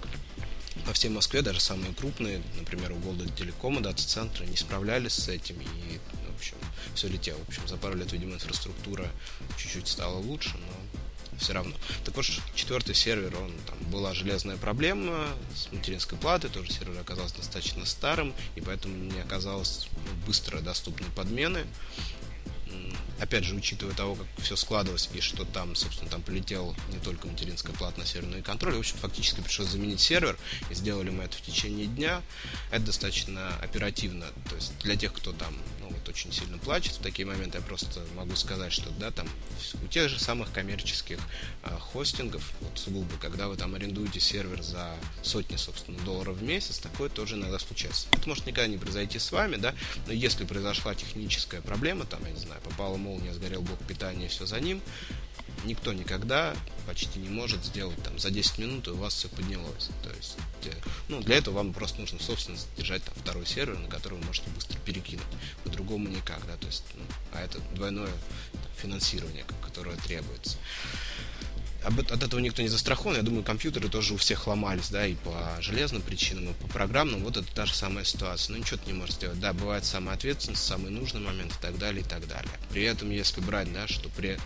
[0.86, 5.62] по всей Москве, даже самые крупные, например, у Голда Телекома, дата-центры, не справлялись с этим,
[5.62, 6.58] и, в общем,
[6.94, 7.40] все летело.
[7.46, 9.10] В общем, за пару лет, видимо, инфраструктура
[9.58, 11.02] чуть-чуть стала лучше, но
[11.40, 11.76] все равно.
[12.04, 17.38] Так вот, четвертый сервер, он там была железная проблема с материнской платой, тоже сервер оказался
[17.38, 19.88] достаточно старым, и поэтому не оказалось
[20.26, 21.66] быстро доступной подмены
[23.20, 27.28] опять же, учитывая того, как все складывалось, и что там, собственно, там полетел не только
[27.28, 30.38] материнская плата на серверный контроль, в общем, фактически пришлось заменить сервер,
[30.70, 32.22] и сделали мы это в течение дня.
[32.72, 37.00] Это достаточно оперативно, то есть для тех, кто там, ну, вот очень сильно плачет в
[37.00, 39.28] такие моменты, я просто могу сказать, что, да, там
[39.84, 41.20] у тех же самых коммерческих
[41.64, 46.80] э, хостингов, вот сугубо, когда вы там арендуете сервер за сотни, собственно, долларов в месяц,
[46.80, 48.08] такое тоже иногда случается.
[48.14, 49.76] Это может никогда не произойти с вами, да,
[50.08, 54.46] но если произошла техническая проблема, там, я не знаю, попала молния, сгорел блок питания, все
[54.46, 54.82] за ним,
[55.66, 56.56] никто никогда
[56.86, 59.90] почти не может сделать там за 10 минут, и у вас все поднялось.
[60.04, 60.72] То есть, э,
[61.10, 64.50] ну, для этого вам просто нужно, собственно, держать там второй сервер, на который вы можете
[64.52, 65.26] быстро перекинуть.
[65.64, 67.04] По-другому никак, да, то есть, ну,
[67.34, 68.12] а это двойное
[68.78, 70.58] финансирование, которое требуется
[71.86, 73.18] от этого никто не застрахован.
[73.18, 77.22] Я думаю, компьютеры тоже у всех ломались, да, и по железным причинам, и по программным.
[77.24, 78.54] Вот это та же самая ситуация.
[78.54, 79.40] Ну, ничего ты не можешь сделать.
[79.40, 82.52] Да, бывает самая ответственность, самый нужный момент и так далее, и так далее.
[82.70, 84.38] При этом, если брать, да, что при, э,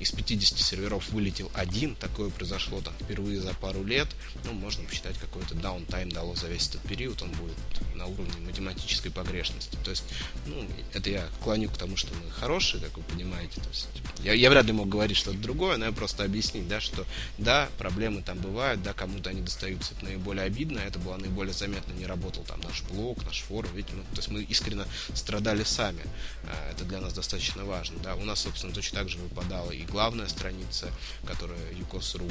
[0.00, 4.08] из 50 серверов вылетел один, такое произошло там впервые за пару лет,
[4.44, 7.56] ну, можно посчитать какой-то даунтайм дало за весь этот период, он будет
[7.94, 9.76] на уровне математической погрешности.
[9.84, 10.04] То есть,
[10.46, 13.60] ну, это я клоню к тому, что мы хорошие, как вы понимаете.
[13.60, 13.88] То есть,
[14.22, 17.06] я, я вряд ли мог говорить что-то другое, но я просто объяснить, да, что
[17.38, 21.92] да, проблемы там бывают, да, кому-то они достаются, это наиболее обидно, это было наиболее заметно,
[21.92, 26.02] не работал там наш блог, наш форум, ведь мы, то есть мы искренне страдали сами,
[26.44, 29.85] а, это для нас достаточно важно, да, у нас, собственно, точно так же выпадало и
[29.90, 30.90] главная страница,
[31.26, 32.30] которая UCOS.ru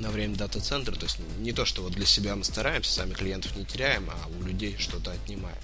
[0.00, 3.54] на время дата-центра, то есть не то, что вот для себя мы стараемся, сами клиентов
[3.56, 5.58] не теряем, а у людей что-то отнимаем.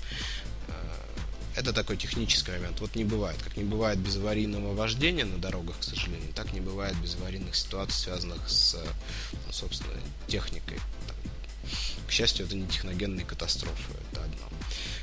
[0.69, 0.73] Э,
[1.57, 2.81] это такой технический момент.
[2.81, 3.39] Вот не бывает.
[3.43, 7.57] Как не бывает без аварийного вождения на дорогах, к сожалению, так не бывает без аварийных
[7.57, 8.77] ситуаций, связанных с,
[9.33, 9.95] ну, собственно,
[10.29, 10.79] техникой.
[12.07, 14.49] К счастью, это не техногенные катастрофы, это одно,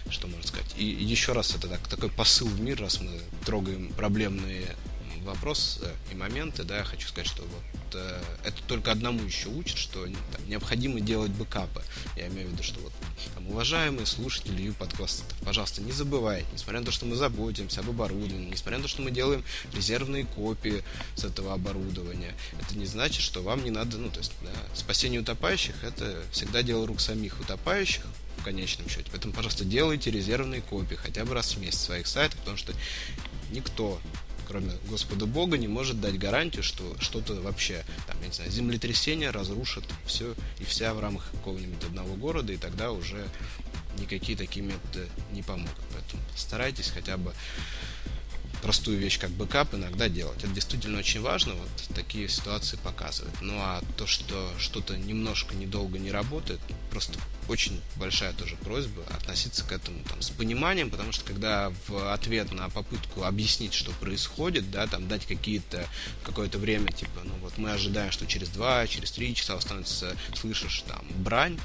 [0.10, 0.74] что можно сказать.
[0.78, 4.76] И еще раз, это так, такой посыл в мир, раз мы трогаем проблемные
[5.24, 9.50] вопрос э, и моменты, да, я хочу сказать, что вот э, это только одному еще
[9.50, 11.84] учит, что там, необходимо делать бэкапы.
[12.16, 12.94] Я имею в виду, что вот
[13.34, 17.90] там, уважаемые слушатели ю подкастов, пожалуйста, не забывайте, несмотря на то, что мы заботимся об
[17.90, 20.84] оборудовании, несмотря на то, что мы делаем резервные копии
[21.16, 25.22] с этого оборудования, это не значит, что вам не надо, ну, то есть, да, спасение
[25.22, 28.04] утопающих это всегда дело рук самих утопающих,
[28.38, 29.08] в конечном счете.
[29.10, 32.74] Поэтому, пожалуйста, делайте резервные копии хотя бы раз в месяц своих сайтов, потому что
[33.52, 34.02] никто
[34.48, 39.30] кроме Господа Бога, не может дать гарантию, что что-то вообще, там, я не знаю, землетрясение
[39.30, 43.28] разрушит все и вся в рамках какого-нибудь одного города, и тогда уже
[44.00, 45.84] никакие такие методы не помогут.
[45.94, 47.34] Поэтому старайтесь хотя бы
[48.64, 50.42] простую вещь, как бэкап, иногда делать.
[50.42, 53.36] Это действительно очень важно, вот такие ситуации показывают.
[53.42, 59.66] Ну а то, что что-то немножко недолго не работает, просто очень большая тоже просьба относиться
[59.66, 64.72] к этому там, с пониманием, потому что когда в ответ на попытку объяснить, что происходит,
[64.72, 65.86] да, там дать какие-то
[66.24, 70.84] какое-то время, типа, ну вот мы ожидаем, что через два, через три часа становится, слышишь
[70.88, 71.60] там брань,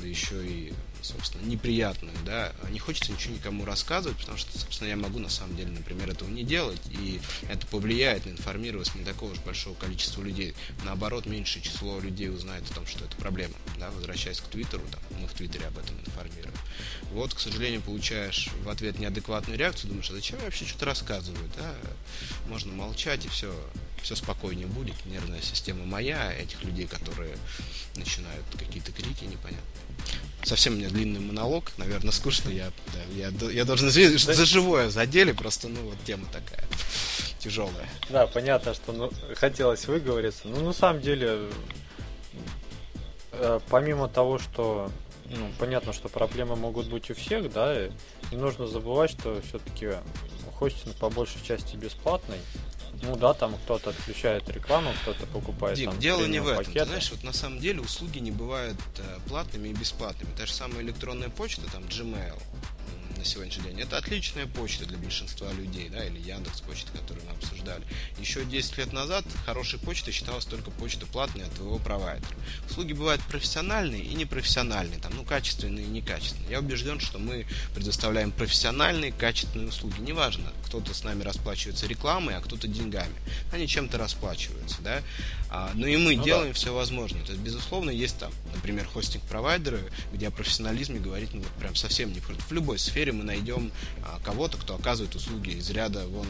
[0.00, 4.96] да еще и собственно, неприятную, да, не хочется ничего никому рассказывать, потому что, собственно, я
[4.96, 9.32] могу, на самом деле, например, этого не делать, и это повлияет на информированность не такого
[9.32, 10.54] уж большого количества людей.
[10.84, 15.00] Наоборот, меньшее число людей узнает о том, что это проблема, да, возвращаясь к Твиттеру, там,
[15.20, 16.54] мы в Твиттере об этом информируем.
[17.10, 21.50] Вот, к сожалению, получаешь в ответ неадекватную реакцию, думаешь, а зачем я вообще что-то рассказываю,
[21.56, 21.74] да,
[22.48, 23.54] можно молчать и все,
[24.02, 27.36] все спокойнее будет, нервная система моя, этих людей, которые
[27.96, 29.62] начинают какие-то крики непонятные
[30.44, 32.50] совсем у меня длинный монолог, наверное, скучно.
[32.50, 36.64] Я, да, я, я должен извиниться, что за живое задели, просто, ну, вот тема такая
[37.38, 37.88] тяжелая.
[38.08, 40.42] Да, понятно, что ну, хотелось выговориться.
[40.44, 41.48] Ну, на самом деле,
[43.32, 44.90] э, помимо того, что
[45.26, 47.90] ну, понятно, что проблемы могут быть у всех, да, и
[48.30, 49.92] не нужно забывать, что все-таки
[50.58, 52.38] хостинг по большей части бесплатный.
[53.00, 56.72] Ну да, там кто-то отключает рекламу, кто-то покупает Дик, там дело не в этом.
[56.72, 60.30] Ты знаешь, вот на самом деле услуги не бывают э, платными и бесплатными.
[60.36, 62.40] Та же самая электронная почта, там Gmail,
[63.16, 63.80] на сегодняшний день.
[63.80, 67.82] Это отличная почта для большинства людей, да, или Яндекс почта, которую мы обсуждали.
[68.18, 72.34] Еще 10 лет назад хорошей почтой считалась только почта платная от твоего провайдера.
[72.68, 76.50] Услуги бывают профессиональные и непрофессиональные, там, ну, качественные и некачественные.
[76.50, 80.00] Я убежден, что мы предоставляем профессиональные, качественные услуги.
[80.00, 83.14] Неважно, кто-то с нами расплачивается рекламой, а кто-то деньгами.
[83.52, 85.02] Они чем-то расплачиваются, да.
[85.50, 86.54] А, но и мы ну, делаем да.
[86.54, 87.22] все возможное.
[87.22, 89.80] То есть, безусловно, есть там, например, хостинг-провайдеры,
[90.12, 92.20] где о профессионализме говорить, ну, вот прям совсем не.
[92.20, 93.72] В любой сфере мы найдем
[94.04, 96.26] а, кого-то, кто оказывает услуги из ряда вон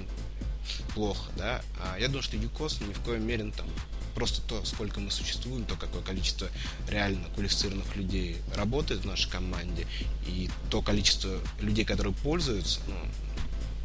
[0.95, 1.63] плохо, да.
[1.81, 3.67] А я думаю, что UCOS ни в коем мере ну, там
[4.15, 6.49] просто то, сколько мы существуем, то, какое количество
[6.89, 9.87] реально квалифицированных людей работает в нашей команде,
[10.27, 12.97] и то количество людей, которые пользуются, ну,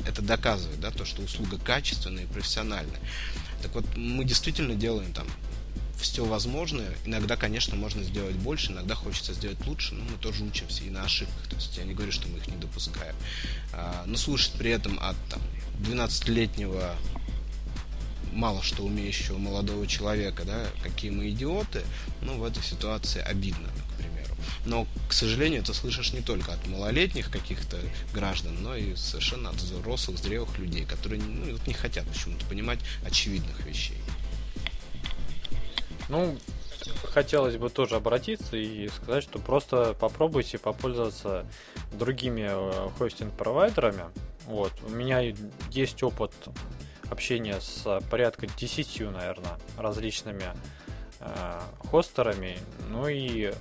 [0.05, 2.99] это доказывает, да, то, что услуга качественная и профессиональная.
[3.61, 5.27] Так вот, мы действительно делаем там
[5.97, 6.95] все возможное.
[7.05, 11.03] Иногда, конечно, можно сделать больше, иногда хочется сделать лучше, но мы тоже учимся и на
[11.03, 11.47] ошибках.
[11.47, 13.15] То есть я не говорю, что мы их не допускаем.
[13.73, 15.41] А, но слушать при этом от там,
[15.79, 16.95] 12-летнего
[18.37, 21.83] мало что умеющего молодого человека, да, какие мы идиоты,
[22.21, 24.35] ну, в этой ситуации обидно, к примеру.
[24.65, 27.77] Но, к сожалению, это слышишь не только от малолетних каких-то
[28.13, 33.65] граждан, но и совершенно от взрослых, зрелых людей, которые ну, не хотят почему-то понимать очевидных
[33.65, 33.97] вещей.
[36.09, 36.37] Ну,
[37.03, 41.45] хотелось бы тоже обратиться и сказать, что просто попробуйте попользоваться
[41.91, 44.05] другими э, хостинг-провайдерами.
[44.45, 44.71] Вот.
[44.85, 45.19] У меня
[45.69, 46.31] есть опыт
[47.09, 50.45] общения с порядка 10, наверное, различными
[51.19, 52.57] э, хостерами.
[52.89, 53.53] Ну и э,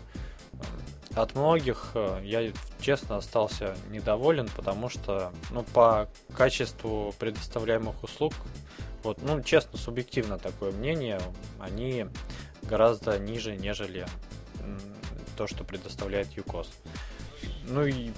[1.15, 8.35] от многих э, я честно остался недоволен, потому что ну, по качеству предоставляемых услуг
[9.07, 11.21] вот, ну, честно, субъективно такое мнение,
[11.61, 12.07] они
[12.63, 14.05] гораздо ниже, нежели
[15.37, 16.69] то, что предоставляет ЮКОС.
[17.69, 18.11] Ну и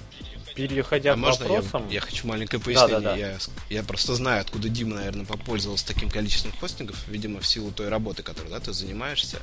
[0.54, 1.86] переходя а к можно вопросам...
[1.88, 3.00] Я, я хочу маленькое пояснение.
[3.00, 3.16] Да, да, да.
[3.16, 7.88] Я, я просто знаю, откуда Дима, наверное, попользовался таким количеством хостингов, видимо, в силу той
[7.88, 9.40] работы, которой да, ты занимаешься.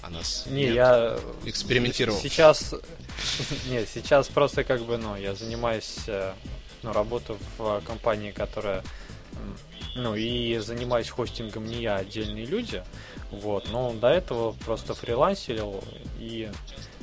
[0.00, 0.74] А нас не, нет.
[0.74, 2.18] я экспериментировал.
[2.18, 2.74] Сейчас,
[3.68, 6.32] нет, сейчас просто как бы, ну, я занимаюсь, э,
[6.82, 8.82] ну, работаю в компании, которая
[9.94, 12.82] ну и занимаюсь хостингом не я, а отдельные люди.
[13.30, 15.82] Вот, но до этого просто фрилансерил
[16.18, 16.50] и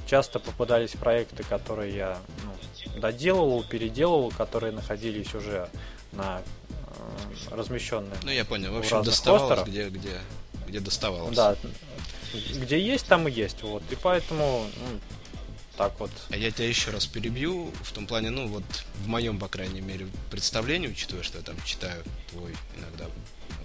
[0.07, 5.69] часто попадались проекты, которые я ну, доделывал, переделывал, которые находились уже
[6.11, 8.17] на э, размещенные.
[8.23, 10.17] Ну я понял, в общем, доставалось, где, где,
[10.67, 11.35] где доставалось.
[11.35, 11.55] Да,
[12.33, 13.83] где есть, там и есть, вот.
[13.89, 14.99] И поэтому ну,
[15.77, 16.11] так вот.
[16.29, 18.63] А я тебя еще раз перебью, в том плане, ну вот
[18.95, 23.05] в моем, по крайней мере, представлении, учитывая, что я там читаю твой иногда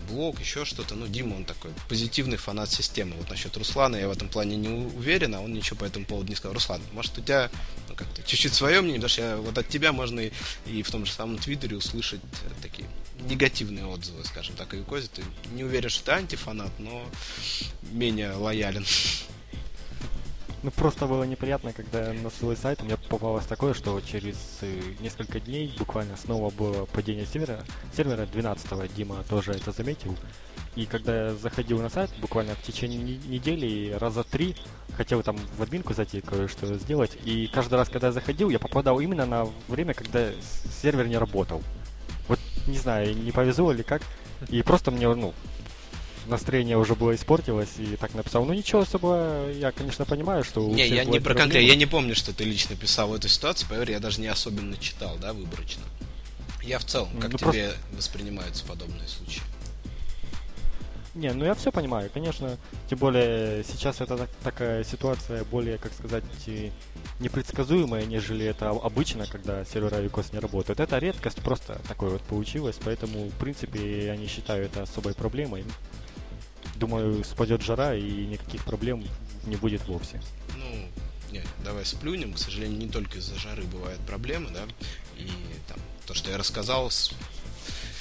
[0.09, 0.95] блог, еще что-то.
[0.95, 3.15] Ну, Дима, он такой позитивный фанат системы.
[3.17, 6.29] Вот насчет Руслана я в этом плане не уверен, а он ничего по этому поводу
[6.29, 6.55] не сказал.
[6.55, 7.51] Руслан, может, у тебя
[7.89, 10.33] ну, как-то чуть-чуть свое мнение, потому что я, вот от тебя можно и,
[10.67, 12.87] и в том же самом Твиттере услышать э, такие
[13.29, 15.09] негативные отзывы, скажем так, и Кози.
[15.09, 15.23] Ты
[15.55, 17.05] не уверен, что ты антифанат, но
[17.93, 18.85] менее лоялен.
[20.63, 24.81] Ну, просто было неприятно, когда на свой сайт у меня попалось такое, что через э,
[25.01, 27.65] несколько дней буквально снова было падение сервера.
[27.97, 30.17] Сервера 12 Дима тоже это заметил.
[30.77, 34.55] И когда я заходил на сайт, буквально в течение недели, раза три,
[34.97, 37.19] хотел там в админку зайти, кое-что сделать.
[37.25, 40.31] И каждый раз, когда я заходил, я попадал именно на время, когда
[40.81, 41.61] сервер не работал.
[42.29, 42.39] Вот,
[42.69, 44.03] не знаю, не повезло или как.
[44.49, 45.35] И просто мне, ну,
[46.33, 48.45] настроение уже было испортилось, и так написал.
[48.45, 50.69] Ну ничего особо, я, конечно, понимаю, что...
[50.69, 53.93] Не, я не про конкретно, я не помню, что ты лично писал эту ситуацию, поверь,
[53.93, 55.83] я даже не особенно читал, да, выборочно.
[56.63, 57.77] Я в целом, как ну, тебе просто...
[57.97, 59.43] воспринимаются подобные случаи?
[61.15, 62.57] Не, ну я все понимаю, конечно,
[62.89, 66.25] тем более сейчас это так, такая ситуация более, как сказать,
[67.21, 70.81] непредсказуемая, нежели это обычно, когда сервера Викос не работают.
[70.81, 75.65] Это редкость, просто такое вот получилось, поэтому, в принципе, я не считаю это особой проблемой
[76.77, 79.05] думаю, спадет жара и никаких проблем
[79.47, 80.21] не будет вовсе.
[80.57, 80.89] Ну,
[81.33, 82.35] не, давай сплюнем.
[82.35, 84.65] К сожалению, не только из-за жары бывают проблемы, да.
[85.17, 85.29] И
[85.69, 86.91] там то, что я рассказал,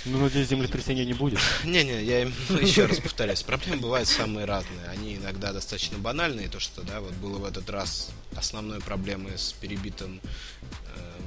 [0.06, 1.40] ну, надеюсь, землетрясения не будет.
[1.64, 4.88] Не-не, я ну, еще раз повторяюсь, проблемы бывают самые разные.
[4.88, 6.50] Они иногда достаточно банальные.
[6.50, 10.20] То, что, да, вот было в этот раз основной проблемой с перебитым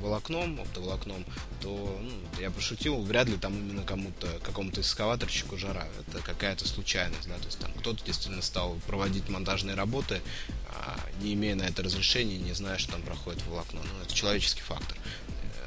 [0.05, 1.24] волокном, оптоволокном,
[1.61, 5.86] то ну, я пошутил, вряд ли там именно кому-то, какому-то эскаваторщику жара.
[6.00, 10.20] Это какая-то случайность, да, то есть там кто-то действительно стал проводить монтажные работы,
[10.68, 13.80] а, не имея на это разрешения, не зная, что там проходит волокно.
[13.82, 14.96] Ну, это человеческий фактор.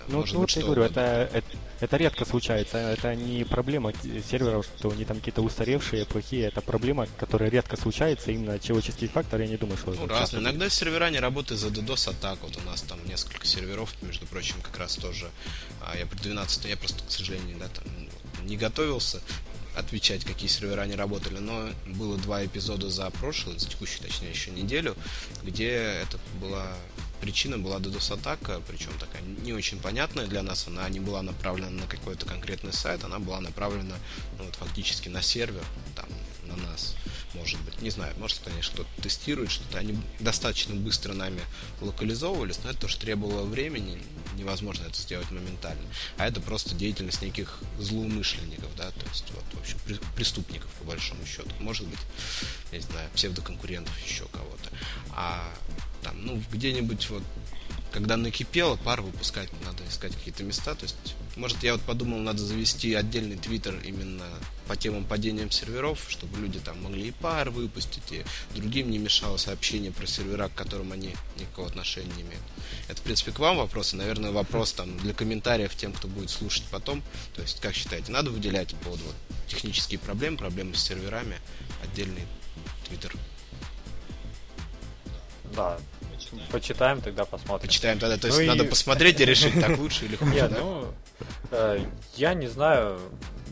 [0.08, 1.48] Ну, Может ну быть, вот я говорю, это, это,
[1.82, 2.78] это редко случается.
[2.78, 3.92] Это не проблема
[4.30, 6.48] серверов, что они там какие-то устаревшие, плохие.
[6.48, 8.32] Это проблема, которая редко случается.
[8.32, 9.92] Именно человеческий фактор, я не думаю, что...
[9.92, 10.34] Ну, раз.
[10.34, 12.40] Иногда сервера не работают за DDoS атак.
[12.42, 15.30] Вот у нас там несколько серверов, между прочим, как раз тоже.
[15.82, 17.84] А я при 12 я просто, к сожалению, да, там
[18.48, 19.22] не готовился
[19.76, 24.52] отвечать, какие сервера не работали, но было два эпизода за прошлую, за текущую, точнее, еще
[24.52, 24.96] неделю,
[25.44, 26.74] где это была
[27.22, 31.88] причина была DDoS-атака, причем такая не очень понятная для нас, она не была направлена на
[31.88, 33.96] какой-то конкретный сайт, она была направлена
[34.38, 35.64] ну, вот, фактически на сервер,
[35.96, 36.08] там,
[36.48, 36.96] на нас,
[37.34, 37.82] может быть.
[37.82, 39.80] Не знаю, может, конечно, кто-то тестирует что-то.
[39.80, 41.42] Они достаточно быстро нами
[41.82, 44.02] локализовывались, но это тоже требовало времени,
[44.36, 45.88] невозможно это сделать моментально.
[46.18, 49.78] А это просто деятельность неких злоумышленников, да, то есть, вот, в общем,
[50.16, 51.50] преступников, по большому счету.
[51.60, 52.00] Может быть,
[52.72, 54.70] я не знаю, псевдоконкурентов еще кого-то.
[55.12, 55.54] А
[56.08, 57.24] там, ну, где-нибудь вот
[57.92, 60.76] когда накипело, пар выпускать надо искать какие-то места.
[60.76, 64.26] То есть, может, я вот подумал, надо завести отдельный твиттер именно
[64.68, 69.38] по темам падением серверов, чтобы люди там могли и пар выпустить, и другим не мешало
[69.38, 72.44] сообщение про сервера, к которым они никакого отношения не имеют.
[72.88, 76.30] Это, в принципе, к вам вопрос, и, наверное, вопрос там для комментариев тем, кто будет
[76.30, 77.02] слушать потом.
[77.36, 79.16] То есть, как считаете, надо выделять по поводу вот,
[79.48, 81.38] технические проблемы, проблемы с серверами,
[81.84, 82.24] отдельный
[82.88, 83.16] твиттер?
[85.56, 85.80] Да,
[86.52, 87.68] почитаем, тогда посмотрим.
[87.68, 88.68] Почитаем тогда, то есть ну надо и...
[88.68, 90.60] посмотреть и решить, так лучше или хуже, Нет, да?
[90.60, 90.86] ну,
[91.52, 91.80] э,
[92.16, 93.00] я не знаю.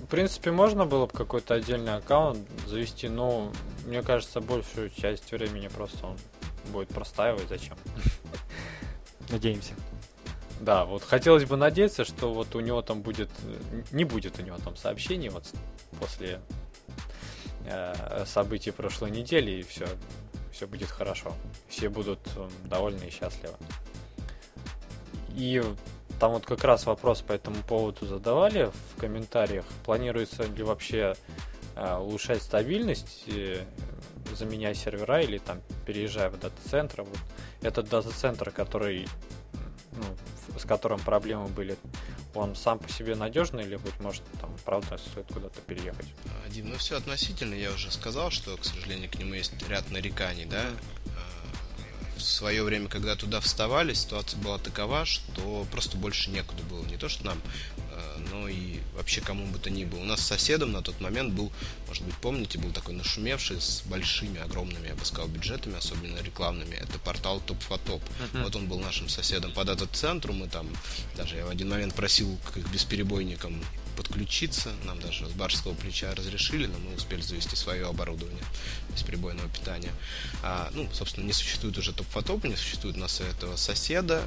[0.04, 3.52] В принципе, можно было бы какой-то отдельный аккаунт завести, но
[3.86, 6.18] мне кажется, большую часть времени просто он
[6.72, 7.50] будет простаивать.
[7.50, 7.76] Зачем?
[9.30, 9.74] Надеемся.
[10.60, 13.30] Да, вот хотелось бы надеяться, что вот у него там будет,
[13.92, 15.46] не будет у него там сообщений вот
[16.00, 16.40] после
[17.66, 19.86] э, событий прошлой недели и все
[20.56, 21.34] все будет хорошо.
[21.68, 23.56] Все будут эм, довольны и счастливы.
[25.32, 25.62] И
[26.18, 29.66] там вот как раз вопрос по этому поводу задавали в комментариях.
[29.84, 31.16] Планируется ли вообще
[31.76, 33.66] э, улучшать стабильность, э,
[34.34, 37.02] заменяя сервера или там переезжая в дата-центр.
[37.02, 37.20] Вот
[37.62, 39.10] этот дата-центр, который,
[39.92, 40.06] ну,
[40.58, 41.78] с которым проблемы были,
[42.34, 46.08] он сам по себе надежный или, быть может, там, правда, стоит куда-то переехать?
[46.50, 47.54] Дим, ну все относительно.
[47.54, 50.64] Я уже сказал, что, к сожалению, к нему есть ряд нареканий, да.
[52.26, 56.84] В свое время, когда туда вставали, ситуация была такова, что просто больше некуда было.
[56.86, 57.40] Не то, что нам
[58.32, 60.00] но и вообще кому бы то ни было.
[60.02, 61.52] У нас с соседом на тот момент был,
[61.88, 66.76] может быть, помните, был такой нашумевший с большими, огромными, я бы сказал, бюджетами, особенно рекламными.
[66.76, 68.02] Это портал Топ Фотоп.
[68.04, 68.44] Uh-huh.
[68.44, 70.32] Вот он был нашим соседом под этот центр.
[70.32, 70.68] Мы там,
[71.16, 73.62] даже я в один момент просил к их бесперебойникам
[73.96, 74.72] подключиться.
[74.84, 78.44] Нам даже с барского плеча разрешили, но мы успели завести свое оборудование
[78.94, 79.92] бесперебойного питания.
[80.44, 84.24] А, ну, собственно, не существует уже топ-фотопа, не существует у нас этого соседа.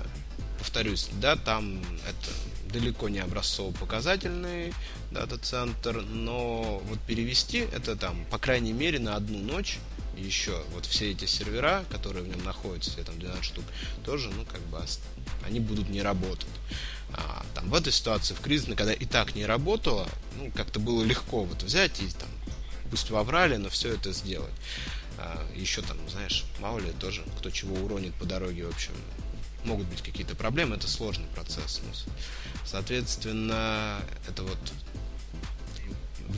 [0.58, 2.30] Повторюсь, да, там это
[2.72, 4.74] далеко не образцово-показательный
[5.10, 9.78] дата-центр, но вот перевести это там, по крайней мере, на одну ночь
[10.16, 13.64] еще вот все эти сервера, которые в нем находятся, там 12 штук,
[14.04, 14.84] тоже, ну, как бы,
[15.46, 16.48] они будут не работать.
[17.12, 21.02] А, там в этой ситуации, в кризисной, когда и так не работало, ну, как-то было
[21.02, 22.28] легко вот взять и там,
[22.90, 24.52] пусть воврали, но все это сделать.
[25.18, 28.92] А, еще там, знаешь, мало ли тоже, кто чего уронит по дороге, в общем,
[29.64, 31.80] могут быть какие-то проблемы, это сложный процесс.
[31.84, 31.90] Ну,
[32.64, 34.58] соответственно, это вот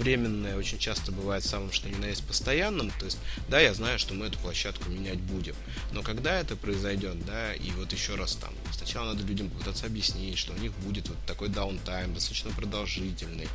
[0.01, 2.91] временное очень часто бывает самым что ни на есть постоянным.
[2.99, 5.55] То есть, да, я знаю, что мы эту площадку менять будем.
[5.93, 10.39] Но когда это произойдет, да, и вот еще раз там, сначала надо людям попытаться объяснить,
[10.39, 13.49] что у них будет вот такой даунтайм, достаточно продолжительный.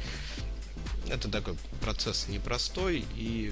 [1.09, 3.51] Это такой процесс непростой, и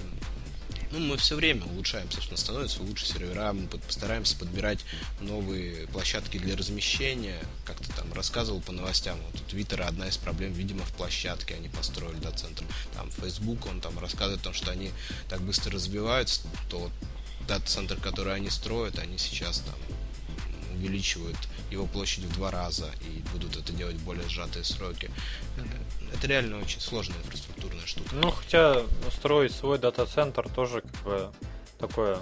[0.94, 4.80] ну, мы все время улучшаем, собственно, становятся лучше сервера, мы постараемся подбирать
[5.20, 7.40] новые площадки для размещения.
[7.66, 11.56] Как то там рассказывал по новостям, вот у Твиттера одна из проблем, видимо, в площадке
[11.56, 12.64] они построили дата-центр.
[12.94, 14.92] Там Facebook, он там рассказывает о том, что они
[15.30, 16.92] так быстро развиваются, то
[17.48, 19.76] дата-центр, который они строят, они сейчас там
[20.84, 21.38] увеличивают
[21.72, 25.10] его площадь в два раза и будут это делать в более сжатые сроки.
[26.14, 28.10] Это реально очень сложная инфраструктурная штука.
[28.14, 28.82] Ну, хотя
[29.12, 31.32] строить свой дата-центр тоже как бы
[31.80, 32.20] такое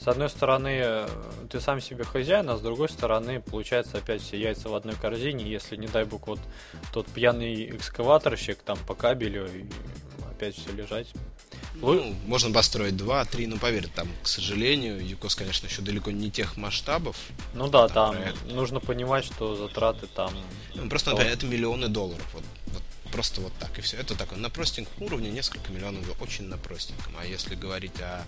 [0.00, 1.06] с одной стороны,
[1.50, 5.44] ты сам себе хозяин, а с другой стороны, получается опять все яйца в одной корзине,
[5.44, 6.38] если, не дай бог, вот
[6.92, 9.50] тот пьяный экскаваторщик там по кабелю,
[10.38, 11.08] опять все лежать.
[11.74, 16.30] Ну, можно построить два, три, но поверь, там, к сожалению, ЮКОС, конечно, еще далеко не
[16.30, 17.16] тех масштабов.
[17.54, 20.32] Ну да, там, там нужно понимать, что затраты там...
[20.74, 22.24] Ну, просто, например, это миллионы долларов.
[22.34, 22.82] Вот, вот
[23.12, 23.96] просто вот так и все.
[23.96, 27.14] Это такое на простеньком уровне несколько миллионов, очень на простеньком.
[27.18, 28.24] А если говорить о,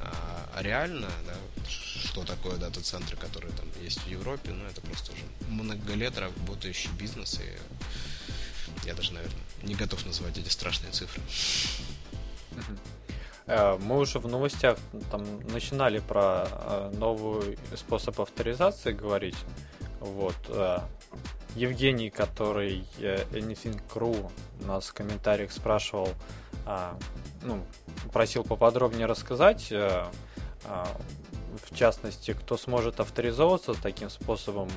[0.00, 1.34] о, о реально, да,
[1.68, 6.90] что такое дата-центры, которые там есть в Европе, ну это просто уже много лет работающий
[6.98, 11.22] бизнес, и я даже, наверное, не готов назвать эти страшные цифры.
[13.50, 14.78] Э, мы уже в новостях
[15.10, 19.36] там начинали про э, новый способ авторизации говорить.
[19.98, 20.36] Вот.
[20.48, 20.78] Э,
[21.56, 24.30] Евгений, который Anything Crew
[24.60, 26.10] нас в комментариях спрашивал,
[27.42, 27.64] ну,
[28.12, 30.10] просил поподробнее рассказать, в
[31.74, 34.68] частности, кто сможет авторизоваться таким способом,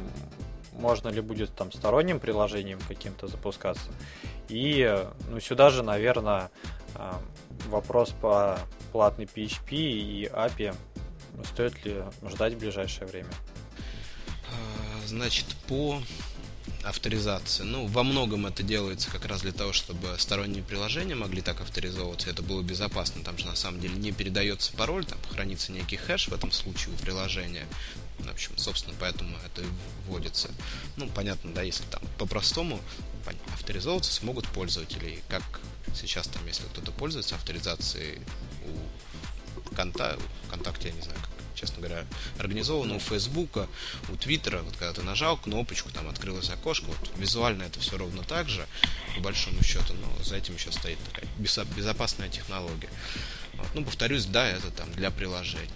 [0.84, 3.90] можно ли будет там сторонним приложением каким-то запускаться.
[4.50, 6.52] И ну, сюда же, наверное,
[7.70, 8.60] вопрос по
[8.92, 10.76] платной PHP и API.
[11.46, 13.32] Стоит ли ждать в ближайшее время?
[14.52, 16.00] А, значит, по
[16.84, 17.64] авторизации.
[17.64, 22.30] Ну, во многом это делается как раз для того, чтобы сторонние приложения могли так авторизовываться,
[22.30, 23.24] это было безопасно.
[23.24, 26.94] Там же на самом деле не передается пароль, там хранится некий хэш в этом случае
[26.94, 27.66] у приложения.
[28.20, 29.68] В общем, собственно, поэтому это и
[30.08, 30.50] вводится.
[30.96, 32.80] Ну, понятно, да, если там по-простому
[33.54, 35.44] авторизовываться смогут пользователи, как
[35.96, 38.20] Сейчас там, если кто-то пользуется авторизацией
[38.66, 40.18] у Конта...
[40.48, 42.06] ВКонтакте, я не знаю, как, честно говоря,
[42.40, 43.68] организовано у Фейсбука,
[44.10, 48.24] у Твиттера, вот когда ты нажал кнопочку, там открылось окошко, вот визуально это все ровно
[48.24, 48.68] так же,
[49.16, 52.90] по большому счету, но за этим еще стоит такая безопасная технология.
[53.54, 53.68] Вот.
[53.76, 55.70] Ну, повторюсь, да, это там для приложений.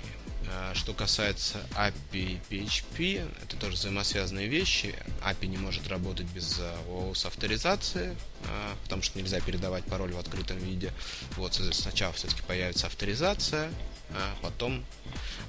[0.50, 4.96] А, что касается API и PHP, это тоже взаимосвязанные вещи.
[5.22, 10.18] API не может работать без OAuth а, авторизации, а, потому что нельзя передавать пароль в
[10.18, 10.94] открытом виде.
[11.36, 13.72] Вот сначала все-таки появится авторизация,
[14.12, 14.86] а потом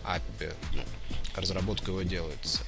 [0.04, 0.54] API.
[0.74, 0.82] Ну,
[1.36, 2.60] разработка его делается.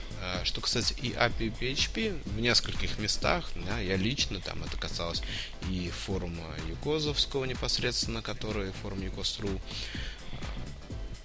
[0.44, 5.22] Что касается и API и PHP, в нескольких местах, да, я лично, там это касалось
[5.68, 9.60] и форума Юкозовского непосредственно, который форум Юкос.ру,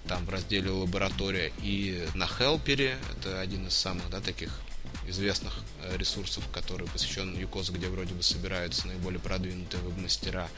[0.08, 4.50] там в разделе лаборатория и на Хелпере, это один из самых да, таких
[5.08, 10.48] известных э, ресурсов, который посвящен ЮКОС, где вроде бы собираются наиболее продвинутые веб-мастера.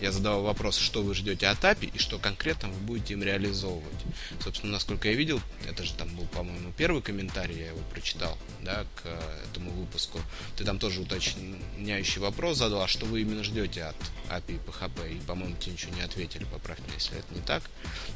[0.00, 4.04] Я задавал вопрос, что вы ждете от API и что конкретно вы будете им реализовывать.
[4.42, 8.84] Собственно, насколько я видел, это же там был, по-моему, первый комментарий, я его прочитал, да,
[8.96, 10.20] к э, этому выпуску.
[10.56, 13.96] Ты там тоже уточняющий вопрос задал, а что вы именно ждете от
[14.28, 15.16] API и PHP?
[15.16, 17.62] И, по-моему, тебе ничего не ответили, поправь меня, если это не так.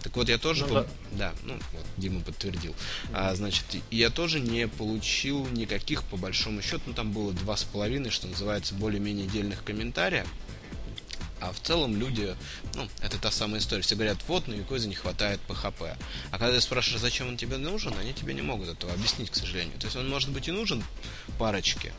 [0.03, 0.67] Так вот, я тоже...
[0.67, 0.87] Ну, да.
[1.13, 2.75] да, ну, вот, Дима подтвердил.
[3.13, 7.65] А, значит, я тоже не получил никаких, по большому счету, ну, там было два с
[7.65, 10.27] половиной, что называется, более-менее дельных комментариев.
[11.41, 12.37] А в целом люди,
[12.75, 13.83] ну, это та самая история.
[13.83, 15.97] Все говорят, вот, на Юкозе не хватает PHP.
[16.31, 19.37] А когда ты спрашиваешь, зачем он тебе нужен, они тебе не могут этого объяснить, к
[19.37, 19.79] сожалению.
[19.79, 20.85] То есть он может быть и нужен
[21.39, 21.95] парочке,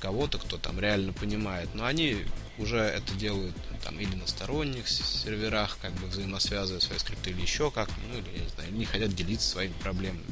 [0.00, 2.24] кого-то, кто там реально понимает, но они
[2.56, 3.54] уже это делают
[3.84, 8.36] там или на сторонних серверах, как бы взаимосвязывая свои скрипты или еще как, ну или
[8.36, 10.24] я не знаю, не хотят делиться своими проблемами.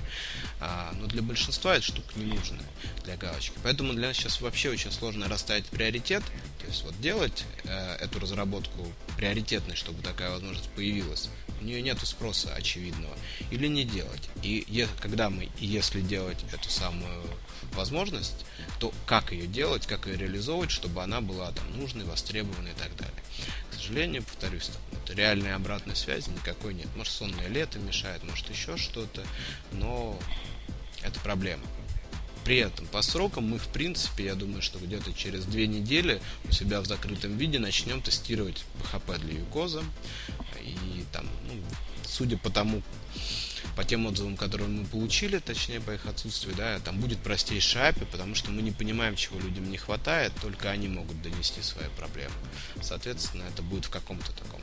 [0.60, 2.58] А, но для большинства эта штука не нужна
[3.04, 3.58] для галочки.
[3.62, 6.22] Поэтому для нас сейчас вообще очень сложно расставить приоритет,
[6.60, 8.86] то есть вот делать э, эту разработку
[9.16, 11.28] приоритетной, чтобы такая возможность появилась
[11.60, 13.14] у нее нет спроса очевидного,
[13.50, 14.28] или не делать.
[14.42, 17.24] И когда мы, если делать эту самую
[17.72, 18.44] возможность,
[18.78, 22.94] то как ее делать, как ее реализовывать, чтобы она была там нужной, востребованной и так
[22.96, 23.22] далее.
[23.76, 26.88] Сожалению, повторюсь, там, вот, реальной обратной связи никакой нет.
[26.96, 29.24] Может, сонное лето мешает, может, еще что-то,
[29.72, 30.18] но
[31.02, 31.62] это проблема.
[32.44, 36.52] При этом по срокам мы, в принципе, я думаю, что где-то через две недели у
[36.52, 39.82] себя в закрытом виде начнем тестировать PHP для Юкоза.
[40.62, 41.60] И там, ну,
[42.04, 42.82] судя по тому,
[43.74, 48.06] по тем отзывам, которые мы получили, точнее по их отсутствию, да, там будет простейший API,
[48.06, 52.34] потому что мы не понимаем, чего людям не хватает, только они могут донести свои проблемы.
[52.80, 54.60] Соответственно, это будет в каком-то таком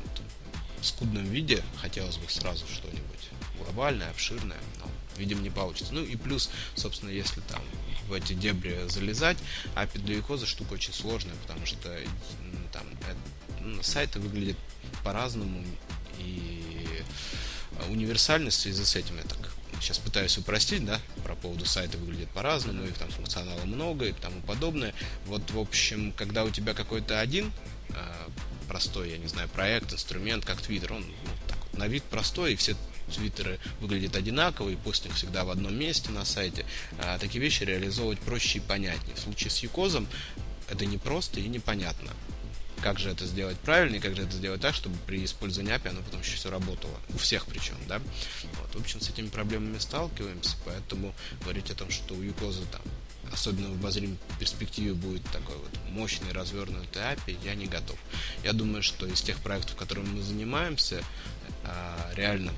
[0.81, 5.93] скудном виде, хотелось бы сразу что-нибудь глобальное, обширное, но видимо, не получится.
[5.93, 7.61] Ну и плюс, собственно, если там
[8.07, 9.37] в эти дебри залезать,
[9.75, 11.97] API для Викоза штука очень сложная, потому что
[12.71, 14.57] там это, сайты выглядят
[15.03, 15.63] по-разному
[16.19, 17.01] и
[17.89, 19.37] универсальность в связи с этим я так
[19.79, 24.39] сейчас пытаюсь упростить, да, про поводу сайта выглядит по-разному, их там функционала много и тому
[24.41, 24.93] подобное.
[25.25, 27.51] Вот, в общем, когда у тебя какой-то один
[27.89, 27.93] э,
[28.67, 32.53] простой, я не знаю, проект, инструмент, как Twitter, он ну, так вот, на вид простой,
[32.53, 32.75] и все
[33.13, 36.65] твиттеры выглядят одинаково, и постинг всегда в одном месте на сайте.
[36.99, 39.15] А, такие вещи реализовывать проще и понятнее.
[39.15, 40.07] В случае с Юкозом
[40.69, 42.11] это непросто и непонятно.
[42.83, 45.89] Как же это сделать правильно и как же это сделать так, чтобы при использовании API
[45.89, 46.99] оно потом еще все работало.
[47.13, 48.01] У всех причем, да?
[48.59, 52.81] Вот, в общем, с этими проблемами сталкиваемся, поэтому говорить о том, что у Юкоза там
[53.31, 57.97] особенно в обозримой перспективе будет такой вот мощный развернутый API, я не готов.
[58.43, 61.03] Я думаю, что из тех проектов, которыми мы занимаемся,
[61.63, 62.51] а, реально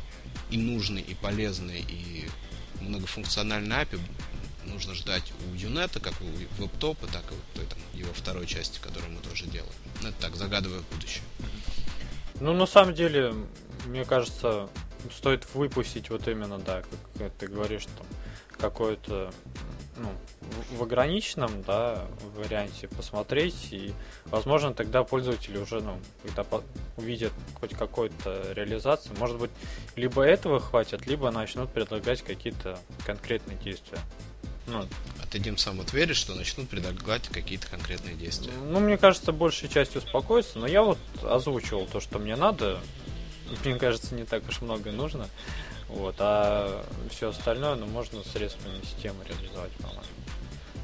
[0.49, 2.27] и нужный, и полезный, и
[2.81, 3.99] многофункциональный API
[4.65, 9.11] нужно ждать у Юнета, как у веб-топа, так и той, там, его второй части, которую
[9.11, 9.73] мы тоже делаем.
[10.01, 11.23] Ну, это так, загадывая будущее.
[12.39, 13.33] Ну, на самом деле,
[13.85, 14.69] мне кажется,
[15.15, 16.83] стоит выпустить вот именно, да,
[17.17, 18.05] как ты говоришь, там,
[18.57, 19.31] какое-то
[19.97, 20.09] ну,
[20.77, 22.05] в ограниченном да,
[22.35, 23.93] варианте посмотреть, и,
[24.25, 26.63] возможно, тогда пользователи уже, ну, когда по-
[26.97, 29.51] увидят хоть какую-то реализацию, может быть,
[29.95, 33.99] либо этого хватит, либо начнут предлагать какие-то конкретные действия.
[34.67, 34.87] Ну,
[35.21, 38.51] а ты, Дим, сам вот веришь, что начнут предлагать какие-то конкретные действия?
[38.53, 42.79] Ну, мне кажется, большей частью успокоиться, но я вот озвучивал то, что мне надо.
[43.63, 45.29] Мне кажется, не так уж много нужно.
[45.87, 50.01] Вот, а все остальное, ну, можно средствами системы реализовать, по-моему.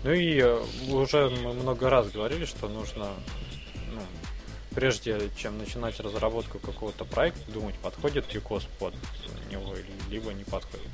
[0.03, 3.09] Ну и э, уже мы много раз говорили, что нужно,
[3.93, 4.01] ну,
[4.75, 8.93] прежде чем начинать разработку какого-то проекта, думать, подходит UCOS под
[9.51, 9.75] него,
[10.09, 10.87] либо не подходит.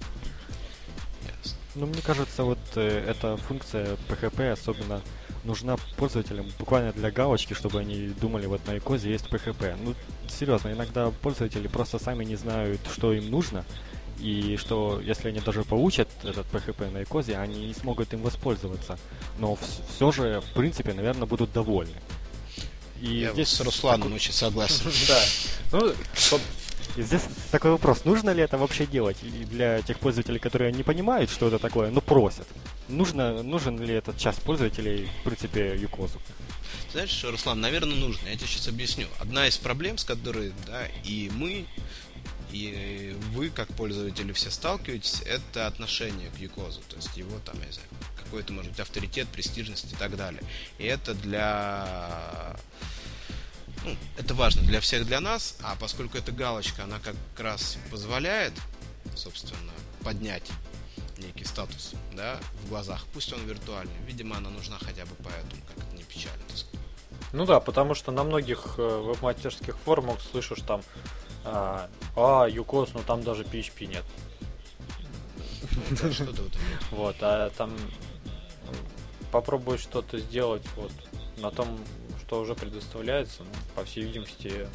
[1.77, 4.99] Ну, мне кажется, вот э, эта функция PHP особенно
[5.43, 9.77] нужна пользователям буквально для галочки, чтобы они думали, вот на икозе есть PHP.
[9.83, 9.93] Ну,
[10.27, 13.63] серьезно, иногда пользователи просто сами не знают, что им нужно,
[14.19, 18.97] и что если они даже получат этот PHP на икозе, они не смогут им воспользоваться.
[19.37, 19.55] Но
[19.95, 21.97] все же, в принципе, наверное, будут довольны.
[22.99, 24.15] И Я здесь с Русланом такой...
[24.15, 24.91] очень согласен.
[25.71, 25.79] Да.
[25.79, 25.93] Ну,
[26.97, 27.21] и здесь
[27.51, 31.47] такой вопрос, нужно ли это вообще делать и для тех пользователей, которые не понимают, что
[31.47, 32.47] это такое, но просят.
[32.87, 36.19] Нужно, нужен ли этот час пользователей, в принципе, Юкозу?
[36.91, 38.27] Знаешь, Руслан, наверное, нужно.
[38.27, 39.07] Я тебе сейчас объясню.
[39.19, 41.65] Одна из проблем, с которой да, и мы,
[42.51, 46.81] и вы, как пользователи, все сталкиваетесь, это отношение к Юкозу.
[46.89, 47.89] То есть его там, я не знаю,
[48.23, 50.41] какой-то, может быть, авторитет, престижность и так далее.
[50.79, 52.55] И это для
[53.85, 58.53] ну, это важно для всех, для нас, а поскольку эта галочка, она как раз позволяет,
[59.15, 59.71] собственно,
[60.03, 60.49] поднять
[61.17, 65.77] некий статус, да, в глазах, пусть он виртуальный, видимо, она нужна хотя бы поэтому, как
[65.85, 66.43] это не печально.
[67.33, 70.81] Ну да, потому что на многих э, веб-мастерских форумах слышишь там,
[71.43, 74.03] а, а Юкос, ну там даже PHP нет.
[76.91, 77.75] Вот, а там
[79.31, 80.91] попробуй что-то сделать вот
[81.37, 81.79] на том
[82.27, 84.67] что уже предоставляется, ну, по всей видимости,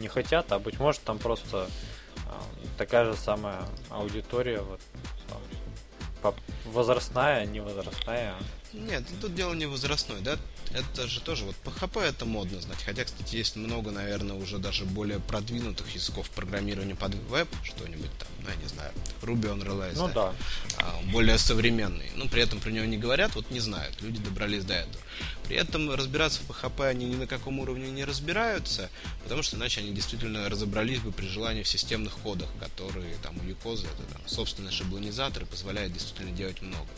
[0.00, 1.68] не хотят, а быть может там просто
[2.16, 4.80] э, такая же самая аудитория, вот,
[5.28, 6.34] там,
[6.64, 8.34] возрастная, не возрастная.
[8.72, 10.36] Нет, тут дело не возрастное, да?
[10.76, 12.82] Это же тоже, вот PHP это модно знать.
[12.84, 18.28] Хотя, кстати, есть много, наверное, уже даже более продвинутых языков программирования под веб, что-нибудь там,
[18.42, 20.14] ну, я не знаю, Ruby on Rails, ну, да.
[20.14, 20.34] да.
[20.76, 22.10] А, более современный.
[22.16, 25.02] Но при этом про него не говорят, вот не знают, люди добрались до этого.
[25.44, 28.90] При этом разбираться в PHP они ни на каком уровне не разбираются,
[29.22, 33.48] потому что иначе они действительно разобрались бы при желании в системных кодах, которые там у
[33.48, 36.88] Юкоза, это там собственный шаблонизатор и позволяет действительно делать много.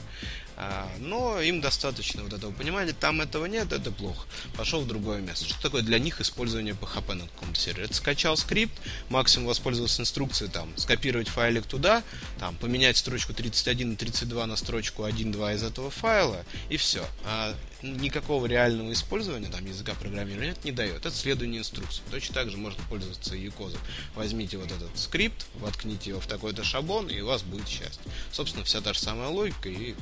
[0.61, 4.27] А, но им достаточно вот этого понимания, там этого нет, это плохо.
[4.57, 5.45] Пошел в другое место.
[5.45, 7.85] Что такое для них использование PHP на каком-то сервере?
[7.85, 8.75] Это скачал скрипт,
[9.09, 12.03] максимум воспользовался инструкцией, там, скопировать файлик туда,
[12.41, 17.07] там, поменять строчку 31 и 32 на строчку 1-2 из этого файла, и все.
[17.25, 21.07] А никакого реального использования там языка программирования это не дает.
[21.07, 22.03] Это следование инструкции.
[22.11, 23.81] Точно так же можно пользоваться юкозом.
[24.17, 28.03] Возьмите вот этот скрипт, воткните его в такой-то шаблон, и у вас будет счастье.
[28.33, 29.95] Собственно, вся та же самая логика и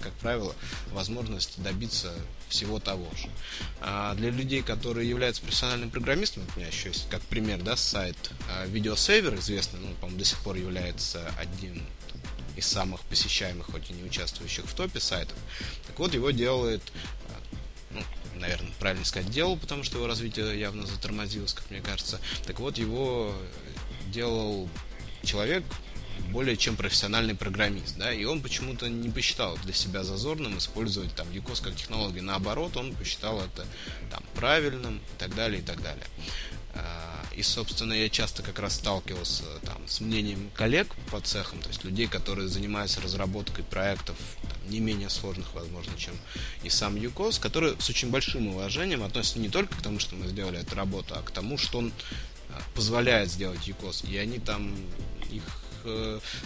[0.00, 0.54] как правило,
[0.92, 2.12] возможность добиться
[2.48, 3.28] всего того же.
[3.80, 8.16] А для людей, которые являются профессиональными программистами, у меня еще есть как пример, да, сайт
[8.66, 11.82] видеосейвер, известный, ну, по-моему, до сих пор является одним
[12.56, 15.36] из самых посещаемых, хоть и не участвующих в топе сайтов.
[15.86, 16.82] Так вот, его делает,
[17.28, 17.40] а,
[17.92, 18.02] ну,
[18.34, 22.20] наверное, правильно сказать, делал, потому что его развитие явно затормозилось, как мне кажется.
[22.46, 23.32] Так вот, его
[24.08, 24.68] делал
[25.22, 25.62] человек,
[26.30, 31.28] более чем профессиональный программист, да, и он почему-то не посчитал для себя зазорным использовать там
[31.28, 33.66] UCOS как технологию, наоборот, он посчитал это
[34.10, 36.04] там правильным и так далее, и так далее.
[36.74, 41.68] А, и, собственно, я часто как раз сталкивался там, с мнением коллег по цехам, то
[41.68, 46.14] есть людей, которые занимаются разработкой проектов там, не менее сложных, возможно, чем
[46.62, 50.28] и сам ЮКОС, которые с очень большим уважением относятся не только к тому, что мы
[50.28, 51.92] сделали эту работу, а к тому, что он
[52.50, 54.04] а, позволяет сделать ЮКОС.
[54.04, 54.76] И они там
[55.30, 55.67] их Э,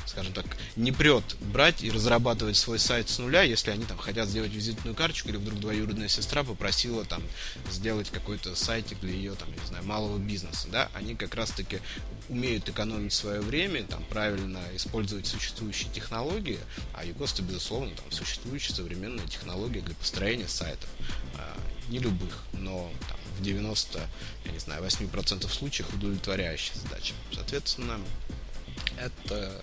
[0.07, 4.28] скажем так, не прет брать и разрабатывать свой сайт с нуля, если они там хотят
[4.28, 7.22] сделать визитную карточку, или вдруг двоюродная сестра попросила там
[7.70, 11.80] сделать какой-то сайтик для ее, там, не знаю, малого бизнеса, да, они как раз-таки
[12.28, 16.59] умеют экономить свое время, там, правильно использовать существующие технологии,
[16.95, 20.89] а Югоста, безусловно, там, существующая современная технология для построения сайтов.
[21.37, 21.57] А,
[21.89, 24.01] не любых, но там, в 90,
[24.45, 27.14] я не знаю, 8% случаев удовлетворяющая задача.
[27.33, 28.01] Соответственно,
[28.99, 29.62] это,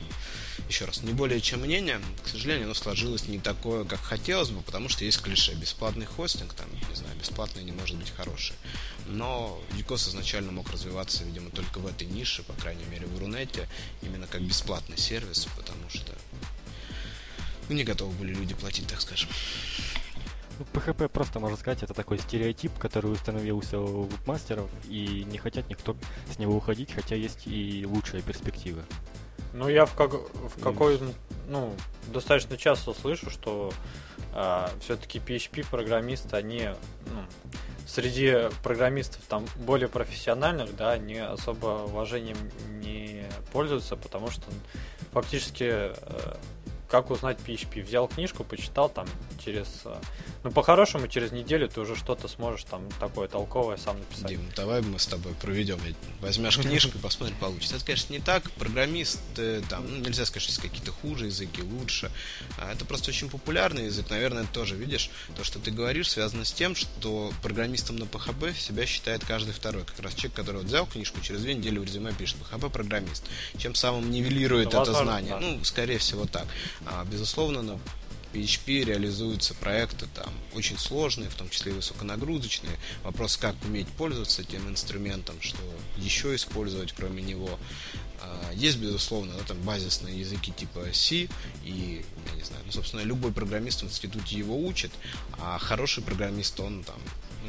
[0.67, 2.01] еще раз, не более чем мнение.
[2.23, 5.53] К сожалению, оно сложилось не такое, как хотелось бы, потому что есть клише.
[5.55, 8.55] Бесплатный хостинг, там, не знаю, бесплатный не может быть хороший.
[9.07, 13.67] Но Юкос изначально мог развиваться, видимо, только в этой нише, по крайней мере, в Рунете,
[14.01, 16.13] именно как бесплатный сервис, потому что
[17.69, 19.29] ну, не готовы были люди платить, так скажем.
[20.57, 25.69] Ну, PHP просто, можно сказать, это такой стереотип, который установился у вебмастеров, и не хотят
[25.69, 25.95] никто
[26.33, 28.83] с него уходить, хотя есть и лучшие перспективы.
[29.53, 30.99] Ну, я в, как, в какой,
[31.47, 31.73] ну,
[32.07, 33.71] достаточно часто слышу, что
[34.33, 36.69] а, все-таки PHP-программисты, они,
[37.07, 37.23] ну,
[37.87, 42.37] среди программистов там более профессиональных, да, они особо уважением
[42.79, 44.43] не пользуются, потому что
[45.11, 46.35] фактически э,
[46.89, 47.83] как узнать PHP.
[47.83, 49.07] Взял книжку, почитал там
[49.43, 49.67] через...
[49.85, 49.95] Э,
[50.43, 54.27] ну, по-хорошему, через неделю ты уже что-то сможешь там такое толковое сам написать.
[54.27, 55.79] Дим, давай мы с тобой проведем.
[56.19, 57.75] Возьмешь книжку и посмотрим, получится.
[57.75, 58.49] Это, конечно, не так.
[58.51, 62.11] Программисты, там, ну, нельзя сказать, что есть какие-то хуже языки, лучше.
[62.57, 64.09] А это просто очень популярный язык.
[64.09, 68.85] Наверное, тоже, видишь, то, что ты говоришь, связано с тем, что программистом на PHP себя
[68.87, 69.83] считает каждый второй.
[69.85, 73.25] Как раз человек, который вот взял книжку, через две недели в резюме пишет PHP-программист.
[73.57, 75.31] Чем самым нивелирует это возможно, знание.
[75.31, 75.39] Да.
[75.39, 76.47] Ну, скорее всего, так.
[76.85, 77.79] А, безусловно, на
[78.33, 82.77] PHP реализуются проекты там очень сложные, в том числе и высоконагрузочные.
[83.03, 85.59] Вопрос, как уметь пользоваться этим инструментом, что
[85.97, 87.59] еще использовать кроме него.
[88.21, 91.27] А, есть, безусловно, да, там базисные языки типа C,
[91.63, 94.91] и, я не знаю, ну, собственно, любой программист в институте его учит,
[95.39, 96.99] а хороший программист, он там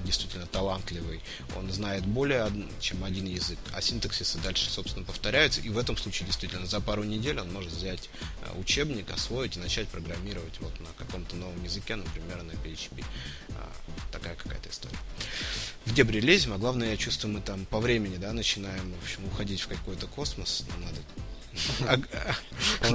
[0.05, 1.20] действительно талантливый,
[1.57, 6.26] он знает более чем один язык, а синтаксисы дальше, собственно, повторяются, и в этом случае
[6.26, 8.09] действительно за пару недель он может взять
[8.42, 13.05] э, учебник, освоить и начать программировать вот на каком-то новом языке, например, на PHP.
[13.51, 13.70] А,
[14.12, 14.98] такая какая-то история.
[15.84, 19.24] В дебри лезем, а главное, я чувствую, мы там по времени, да, начинаем, в общем,
[19.26, 21.01] уходить в какой-то космос, нам надо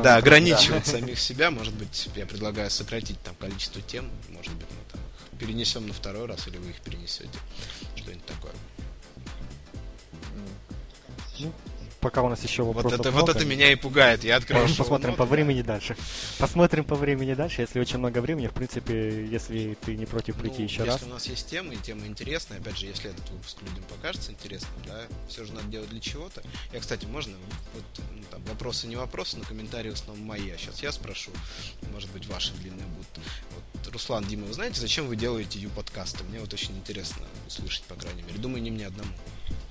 [0.02, 1.52] да, ограничивать самих себя.
[1.52, 4.10] Может быть, я предлагаю сократить там количество тем.
[4.30, 5.02] Может быть, мы там
[5.36, 7.38] перенесем на второй раз, или вы их перенесете.
[7.96, 8.54] Что-нибудь такое.
[11.40, 11.54] Ну,
[12.06, 13.26] пока у нас еще вопросов вот это, много.
[13.26, 14.24] Вот это меня и пугает.
[14.24, 15.98] Я открою Посмотрим по времени дальше.
[16.38, 17.62] Посмотрим по времени дальше.
[17.62, 20.96] Если очень много времени, в принципе, если ты не против прийти ну, еще если раз.
[20.98, 24.32] Если у нас есть темы, и темы интересные, опять же, если этот выпуск людям покажется
[24.32, 26.44] интересным, да, все же надо делать для чего-то.
[26.72, 27.34] Я, кстати, можно,
[27.74, 30.52] вот, ну, там, вопросы не вопросы, но комментарии в основном мои.
[30.52, 31.32] А сейчас я спрошу,
[31.92, 33.26] может быть, ваши длинные будут.
[33.56, 36.24] Вот, Руслан, Дима, вы знаете, зачем вы делаете ю-подкасты?
[36.26, 38.38] Мне вот очень интересно услышать, по крайней мере.
[38.38, 39.10] Думаю, не мне одному.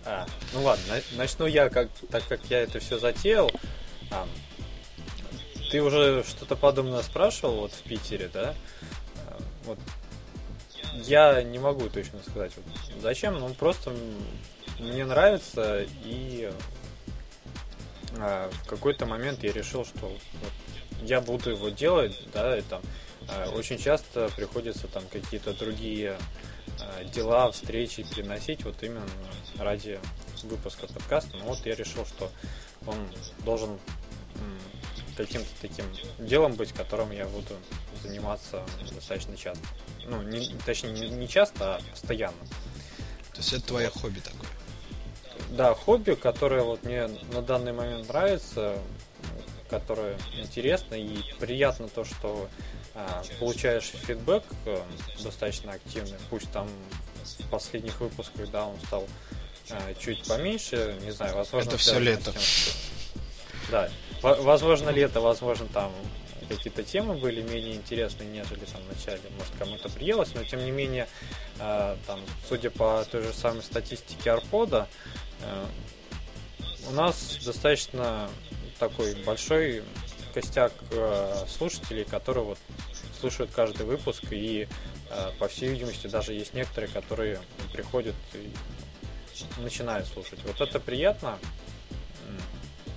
[0.05, 3.51] А, ну ладно, начну я, как, так как я это все затеял.
[4.11, 4.27] А,
[5.70, 8.55] ты уже что-то подобное спрашивал вот в Питере, да?
[9.27, 9.79] А, вот
[11.05, 13.93] я не могу точно сказать, вот, зачем, ну просто
[14.79, 16.53] мне нравится и
[18.18, 20.53] а, в какой-то момент я решил, что вот,
[21.03, 22.83] я буду его делать, да, и там
[23.29, 26.16] э, очень часто приходится там какие-то другие
[27.12, 29.07] дела, встречи переносить вот именно
[29.59, 30.01] ради
[30.43, 31.37] выпуска подкаста.
[31.37, 32.31] Но вот я решил, что
[32.87, 32.97] он
[33.45, 33.79] должен
[35.16, 35.87] каким-то таким
[36.18, 37.55] делом быть, которым я буду
[38.03, 38.62] заниматься
[38.93, 39.64] достаточно часто.
[40.07, 42.37] Ну, не, точнее, не, часто, а постоянно.
[43.33, 44.51] То есть это твое хобби такое?
[45.51, 48.79] Да, хобби, которое вот мне на данный момент нравится,
[49.70, 52.49] которое интересно и приятно то, что
[53.40, 54.86] получаешь фидбэк а,
[55.22, 56.68] достаточно активный, пусть там
[57.38, 59.07] в последних выпусках, да, он стал
[59.70, 61.70] а, чуть поменьше, не знаю, возможно...
[61.70, 62.32] Это все лето.
[62.32, 62.70] Тем, что...
[63.70, 63.90] Да,
[64.22, 65.92] возможно лето, возможно там
[66.49, 70.70] какие-то темы были менее интересные, нежели там в начале, может кому-то приелось, но тем не
[70.70, 71.09] менее,
[71.59, 74.86] э, там, судя по той же самой статистике Арпода,
[75.40, 75.66] э,
[76.88, 78.28] у нас достаточно
[78.78, 79.82] такой большой
[80.35, 82.59] костяк э, слушателей, которые вот
[83.20, 84.66] слушают каждый выпуск и
[85.09, 87.41] э, по всей видимости даже есть некоторые, которые
[87.72, 88.51] приходят и
[89.59, 90.41] начинают слушать.
[90.45, 91.39] Вот это приятно.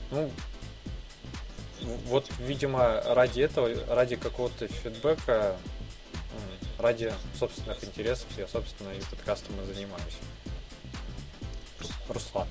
[0.09, 0.31] Ну,
[2.05, 5.57] вот, видимо, ради этого, ради какого-то фидбэка,
[6.79, 10.17] ради собственных интересов я, собственно, и подкастом и занимаюсь.
[12.07, 12.47] Руслан.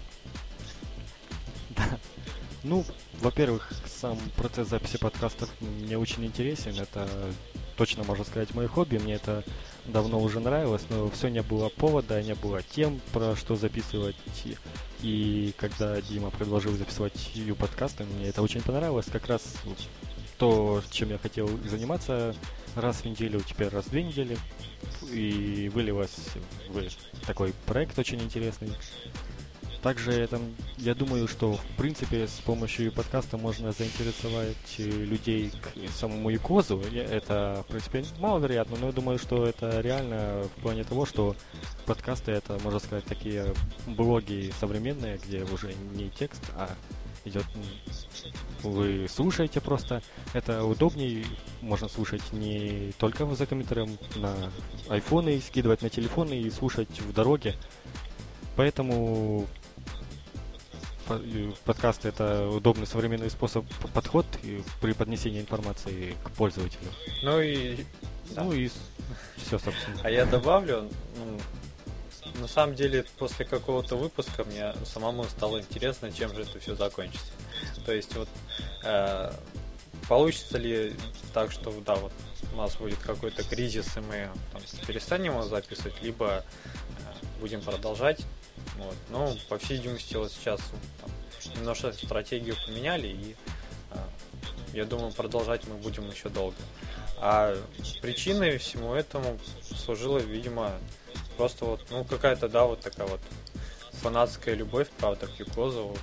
[2.63, 2.85] Ну,
[3.21, 6.79] во-первых, сам процесс записи подкастов мне очень интересен.
[6.79, 7.09] Это
[7.77, 8.99] точно можно сказать мое хобби.
[8.99, 9.45] Мне это
[9.87, 14.17] давно уже нравилось, но все не было повода, не было тем, про что записывать.
[15.03, 19.07] И когда Дима предложил записывать ее подкасты, мне это очень понравилось.
[19.07, 19.43] Как раз
[20.39, 22.35] то, чем я хотел заниматься
[22.75, 24.37] раз в неделю, теперь раз в две недели.
[25.11, 26.17] И вылилось
[26.69, 28.71] в такой проект очень интересный.
[29.83, 30.43] Также там,
[30.79, 36.81] я думаю, что в принципе с помощью подкаста можно заинтересовать э, людей к самому Якозу.
[36.81, 41.37] Это, в принципе, маловероятно, но я думаю, что это реально в плане того, что
[41.85, 43.55] подкасты это, можно сказать, такие
[43.87, 46.71] блоги современные, где уже не текст, а
[47.25, 47.45] идет
[48.63, 50.03] вы слушаете просто.
[50.33, 51.25] Это удобнее,
[51.61, 54.35] можно слушать не только за компьютером, на
[54.89, 57.57] айфоны скидывать на телефоны и слушать в дороге.
[58.57, 59.47] Поэтому
[61.65, 64.27] подкасты это удобный современный способ подход
[64.81, 66.91] при поднесении информации к пользователю.
[67.23, 67.85] Ну и
[68.31, 68.45] да.
[68.45, 68.69] ну и
[69.37, 70.01] все, собственно.
[70.03, 71.39] А я добавлю, ну,
[72.41, 77.33] на самом деле после какого-то выпуска мне самому стало интересно, чем же это все закончится.
[77.85, 78.29] То есть вот
[78.85, 79.33] э,
[80.09, 80.95] получится ли
[81.33, 82.13] так, что да, вот
[82.53, 88.21] у нас будет какой-то кризис, и мы там, перестанем его записывать, либо э, будем продолжать.
[88.77, 88.97] Вот.
[89.11, 90.61] Ну, по всей видимости, вот сейчас
[91.01, 91.11] там,
[91.57, 93.37] немножко стратегию поменяли, и
[93.91, 93.97] э,
[94.75, 96.57] я думаю, продолжать мы будем еще долго.
[97.19, 97.57] А
[98.03, 99.39] причиной всему этому
[99.75, 100.73] служила, видимо,
[101.37, 103.21] просто вот, ну, какая-то, да, вот такая вот
[103.93, 105.97] фанатская любовь, правда, к Юкозову.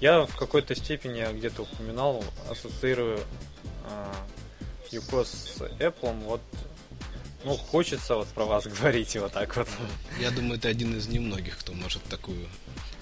[0.00, 4.12] Я в какой-то степени где-то упоминал, ассоциирую э,
[4.90, 6.40] Юкоз с Apple, вот
[7.44, 9.68] ну, хочется вот про вас говорить вот так вот.
[10.18, 12.48] Я думаю, это один из немногих, кто может такую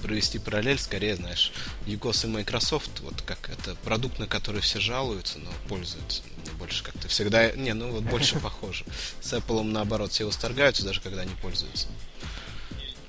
[0.03, 1.53] провести параллель, скорее, знаешь,
[1.86, 6.22] Юкос и Microsoft, вот как это продукт, на который все жалуются, но пользуются.
[6.59, 8.84] Больше как-то всегда, не, ну вот больше похоже.
[9.20, 11.86] С Apple наоборот все восторгаются, даже когда не пользуются.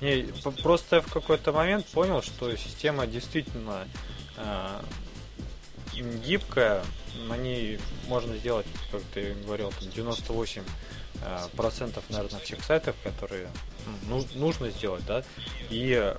[0.00, 0.28] Не,
[0.62, 3.88] просто я в какой-то момент понял, что система действительно
[4.36, 4.80] э,
[5.94, 6.84] гибкая,
[7.28, 11.03] на ней можно сделать, как ты говорил, там 98 Э,
[11.56, 13.48] процентов, наверное, всех сайтов, которые
[14.08, 15.24] ну, нужно сделать, да,
[15.70, 16.14] и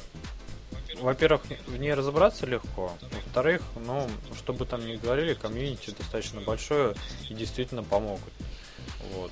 [0.99, 6.95] во-первых, в ней разобраться легко, во-вторых, ну, чтобы там не говорили, комьюнити достаточно большое
[7.29, 8.33] и действительно помогут.
[9.13, 9.31] Вот.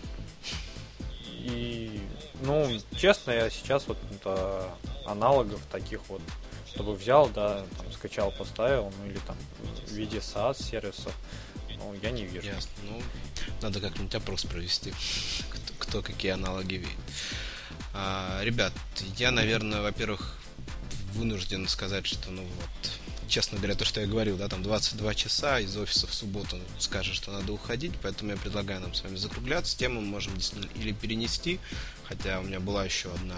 [1.29, 2.01] И,
[2.41, 4.69] ну, честно, я сейчас вот это,
[5.05, 6.21] аналогов таких вот,
[6.67, 9.37] чтобы взял, да, там, скачал, поставил, ну, или там
[9.87, 11.13] в виде SaaS сервисов,
[11.77, 12.47] ну, я не вижу.
[12.47, 12.71] Ясно.
[12.89, 13.01] Ну,
[13.61, 14.93] надо как-нибудь опрос провести
[15.93, 16.89] кто какие аналоги видит.
[17.93, 18.73] А, ребят,
[19.17, 20.39] я, наверное, во-первых,
[21.13, 22.91] вынужден сказать, что, ну вот,
[23.27, 27.13] честно говоря, то, что я говорил, да, там 22 часа из офиса в субботу скажет,
[27.13, 29.77] что надо уходить, поэтому я предлагаю нам с вами закругляться.
[29.77, 30.33] Тему мы можем
[30.73, 31.59] или перенести,
[32.05, 33.37] хотя у меня была еще одна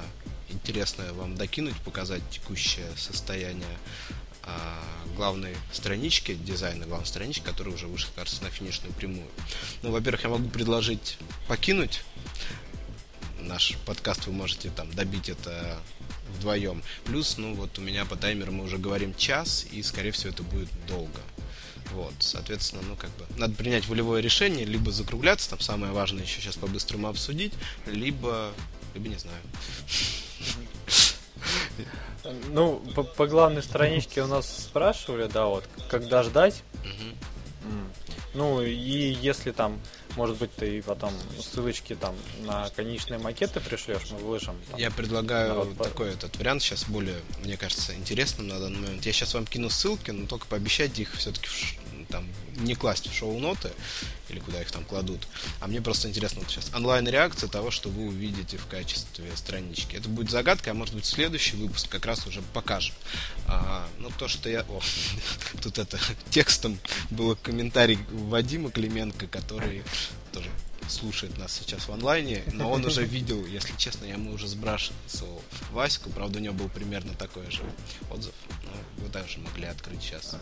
[0.50, 3.78] интересная вам докинуть, показать текущее состояние
[5.16, 9.28] главной странички, дизайна главной странички, которая уже вышла, кажется, на финишную прямую.
[9.82, 11.18] Ну, во-первых, я могу предложить
[11.48, 12.02] покинуть
[13.40, 15.80] наш подкаст, вы можете там добить это
[16.36, 16.84] вдвоем.
[17.06, 20.44] Плюс, ну вот у меня по таймеру мы уже говорим час, и скорее всего это
[20.44, 21.20] будет долго.
[21.94, 26.42] Вот, соответственно, ну как бы надо принять волевое решение, либо закругляться, там самое важное еще
[26.42, 27.54] сейчас по-быстрому обсудить,
[27.86, 28.52] либо,
[28.94, 29.40] либо не знаю.
[32.50, 36.64] Ну, по, по главной страничке у нас спрашивали, да, вот, когда ждать.
[38.34, 39.80] Ну, и если там,
[40.18, 44.56] может быть, ты потом ссылочки там на конечные макеты пришлешь, мы выложим.
[44.70, 45.78] Там, я предлагаю народ...
[45.78, 49.06] такой этот вариант сейчас более, мне кажется, интересным на данный момент.
[49.06, 51.48] Я сейчас вам кину ссылки, но только пообещайте их все-таки
[52.10, 52.28] там
[52.58, 53.72] не класть в шоу-ноты,
[54.30, 55.28] или куда их там кладут.
[55.60, 59.96] А мне просто интересно вот сейчас онлайн-реакция того, что вы увидите в качестве странички.
[59.96, 62.96] Это будет загадка, а может быть следующий выпуск как раз уже покажем.
[63.48, 64.62] А, ну, то, что я...
[64.62, 64.82] О,
[65.62, 66.00] тут это
[66.30, 66.80] текстом
[67.10, 69.84] был комментарий Вадима Клименко, который
[70.32, 70.50] тоже
[70.88, 75.42] слушает нас сейчас в онлайне, но он уже видел, если честно, я ему уже сбрасывал
[75.72, 77.64] Ваську, правда, у него был примерно такой же
[78.12, 78.34] отзыв,
[78.64, 80.36] но вы также могли открыть сейчас.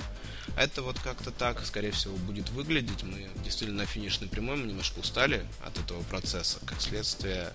[0.58, 3.04] Это вот как-то так, скорее всего, будет выглядеть.
[3.04, 6.60] Мы действительно на финишной прямой, мы немножко устали от этого процесса.
[6.66, 7.54] Как следствие,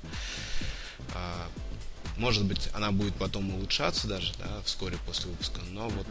[1.15, 1.49] а,
[2.17, 6.07] может быть, она будет потом улучшаться даже, да, вскоре после выпуска, но вот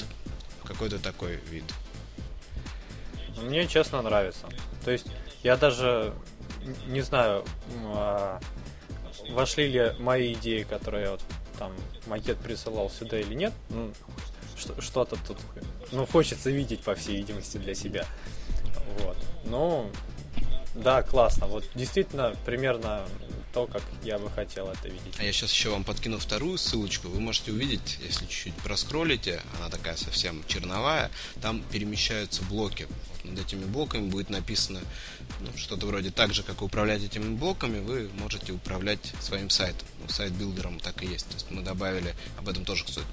[0.64, 1.66] какой-то такой вид.
[3.42, 4.48] Мне, честно, нравится.
[4.84, 5.08] То есть,
[5.44, 6.14] я даже
[6.88, 7.46] не знаю,
[7.86, 8.40] а,
[9.30, 11.22] вошли ли мои идеи, которые я вот
[11.58, 11.74] там
[12.08, 13.54] макет присылал сюда или нет.
[13.70, 13.92] Ну,
[14.80, 15.38] что-то тут,
[15.92, 18.06] ну, хочется видеть, по всей видимости, для себя.
[19.00, 19.18] Вот.
[19.46, 19.90] Ну,
[20.76, 21.48] да, классно.
[21.48, 23.04] Вот действительно, примерно
[23.58, 25.16] то, как я бы хотел это видеть.
[25.18, 27.08] А я сейчас еще вам подкину вторую ссылочку.
[27.08, 31.10] Вы можете увидеть, если чуть-чуть проскроллите, она такая совсем черновая,
[31.42, 32.88] там перемещаются блоки.
[33.24, 34.80] Над этими блоками будет написано
[35.40, 39.88] ну, что-то вроде так же, как управлять этими блоками, вы можете управлять своим сайтом.
[40.02, 41.28] Ну, сайт-билдером так и есть.
[41.28, 43.08] То есть мы добавили, об этом тоже, кстати,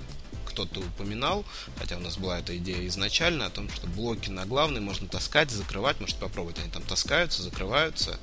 [0.55, 1.45] кто-то упоминал,
[1.79, 5.51] хотя у нас была эта идея изначально, о том, что блоки на главный можно таскать,
[5.51, 8.19] закрывать, можете попробовать, они там таскаются, закрываются.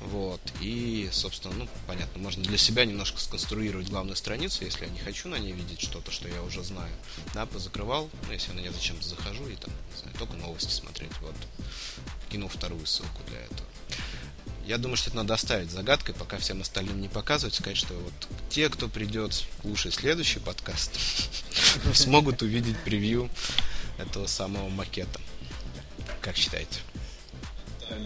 [0.00, 0.40] Вот.
[0.60, 5.28] И, собственно, ну, понятно, можно для себя немножко сконструировать главную страницу, если я не хочу
[5.28, 6.94] на ней видеть что-то, что я уже знаю.
[7.32, 10.70] Да, позакрывал, ну, если я на нее зачем-то захожу и там, не знаю, только новости
[10.70, 11.12] смотреть.
[11.22, 11.34] Вот.
[12.30, 13.66] Кинул вторую ссылку для этого.
[14.66, 18.12] Я думаю, что это надо оставить загадкой, пока всем остальным не показывать, сказать, что вот
[18.48, 20.92] те, кто придет слушать следующий подкаст,
[21.94, 23.28] смогут увидеть превью
[23.98, 25.20] этого самого макета.
[26.22, 26.80] Как считаете?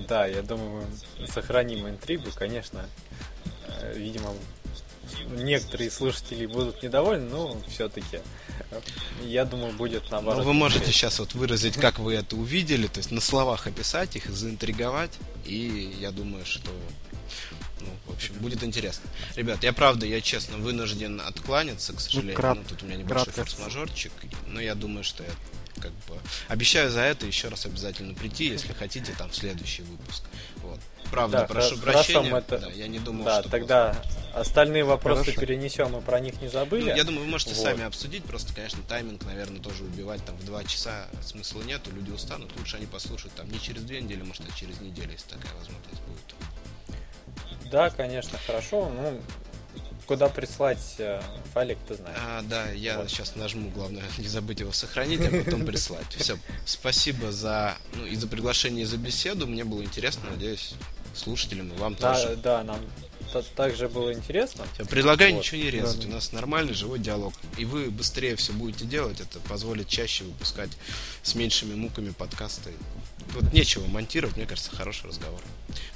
[0.08, 0.84] Да, я думаю,
[1.32, 2.84] сохраним интригу, конечно.
[3.68, 4.34] Э, видимо,
[5.30, 8.20] некоторые слушатели будут недовольны, но все-таки
[9.22, 10.40] я думаю, будет наоборот.
[10.40, 14.16] Ну, вы можете сейчас вот выразить, как вы это увидели, то есть на словах описать
[14.16, 15.12] их, заинтриговать,
[15.44, 16.70] и я думаю, что
[17.80, 19.08] ну, в общем, будет интересно.
[19.36, 22.34] Ребят, я правда, я честно вынужден откланяться, к сожалению.
[22.34, 22.58] Ну, крат...
[22.58, 24.12] ну тут у меня небольшой форс-мажорчик,
[24.46, 25.30] но я думаю, что я
[25.80, 26.18] как бы
[26.48, 30.24] обещаю за это еще раз обязательно прийти, если хотите, там в следующий выпуск.
[31.10, 32.36] Правда, да, прошу хорошо, прощения.
[32.36, 32.58] это...
[32.58, 33.96] Да, я не думал, да, что тогда
[34.34, 35.40] остальные вопросы хорошо.
[35.40, 36.90] перенесем, мы про них не забыли.
[36.90, 37.62] Ну, я думаю, вы можете вот.
[37.62, 42.10] сами обсудить, просто, конечно, тайминг, наверное, тоже убивать там в два часа смысла нету, люди
[42.10, 45.52] устанут, лучше они послушают там не через две недели, может, а через неделю, если такая
[45.58, 47.70] возможность будет.
[47.70, 48.90] Да, конечно, хорошо.
[48.90, 49.20] Ну,
[50.08, 51.20] куда прислать э,
[51.52, 52.16] файлик, ты знаешь.
[52.18, 53.10] А, да, я вот.
[53.10, 56.06] сейчас нажму, главное, не забыть его сохранить, а потом прислать.
[56.16, 59.46] Все, спасибо за, ну, и за приглашение, и за беседу.
[59.46, 60.74] Мне было интересно, надеюсь,
[61.18, 62.36] слушателям и вам да, тоже.
[62.36, 62.80] Да, нам
[63.56, 64.66] также было интересно.
[64.88, 65.40] Предлагаю вот.
[65.40, 66.00] ничего не резать.
[66.00, 66.08] Да.
[66.08, 67.34] У нас нормальный живой диалог.
[67.56, 69.20] И вы быстрее все будете делать.
[69.20, 70.70] Это позволит чаще выпускать
[71.22, 72.72] с меньшими муками подкасты.
[73.34, 75.40] Вот нечего монтировать, мне кажется, хороший разговор.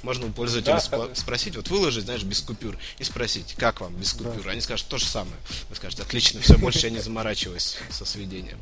[0.03, 3.95] Можно у пользователя да, спо- спросить, вот выложить, знаешь, без купюр, и спросить, как вам
[3.95, 4.43] без купюр.
[4.43, 4.51] Да.
[4.51, 5.35] Они скажут то же самое.
[5.69, 8.59] Вы скажете, отлично, все, больше я не заморачиваюсь со сведением.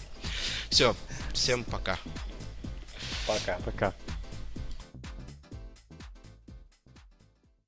[0.69, 0.95] Все,
[1.33, 1.99] всем пока.
[3.27, 3.57] Пока.
[3.65, 3.93] Пока.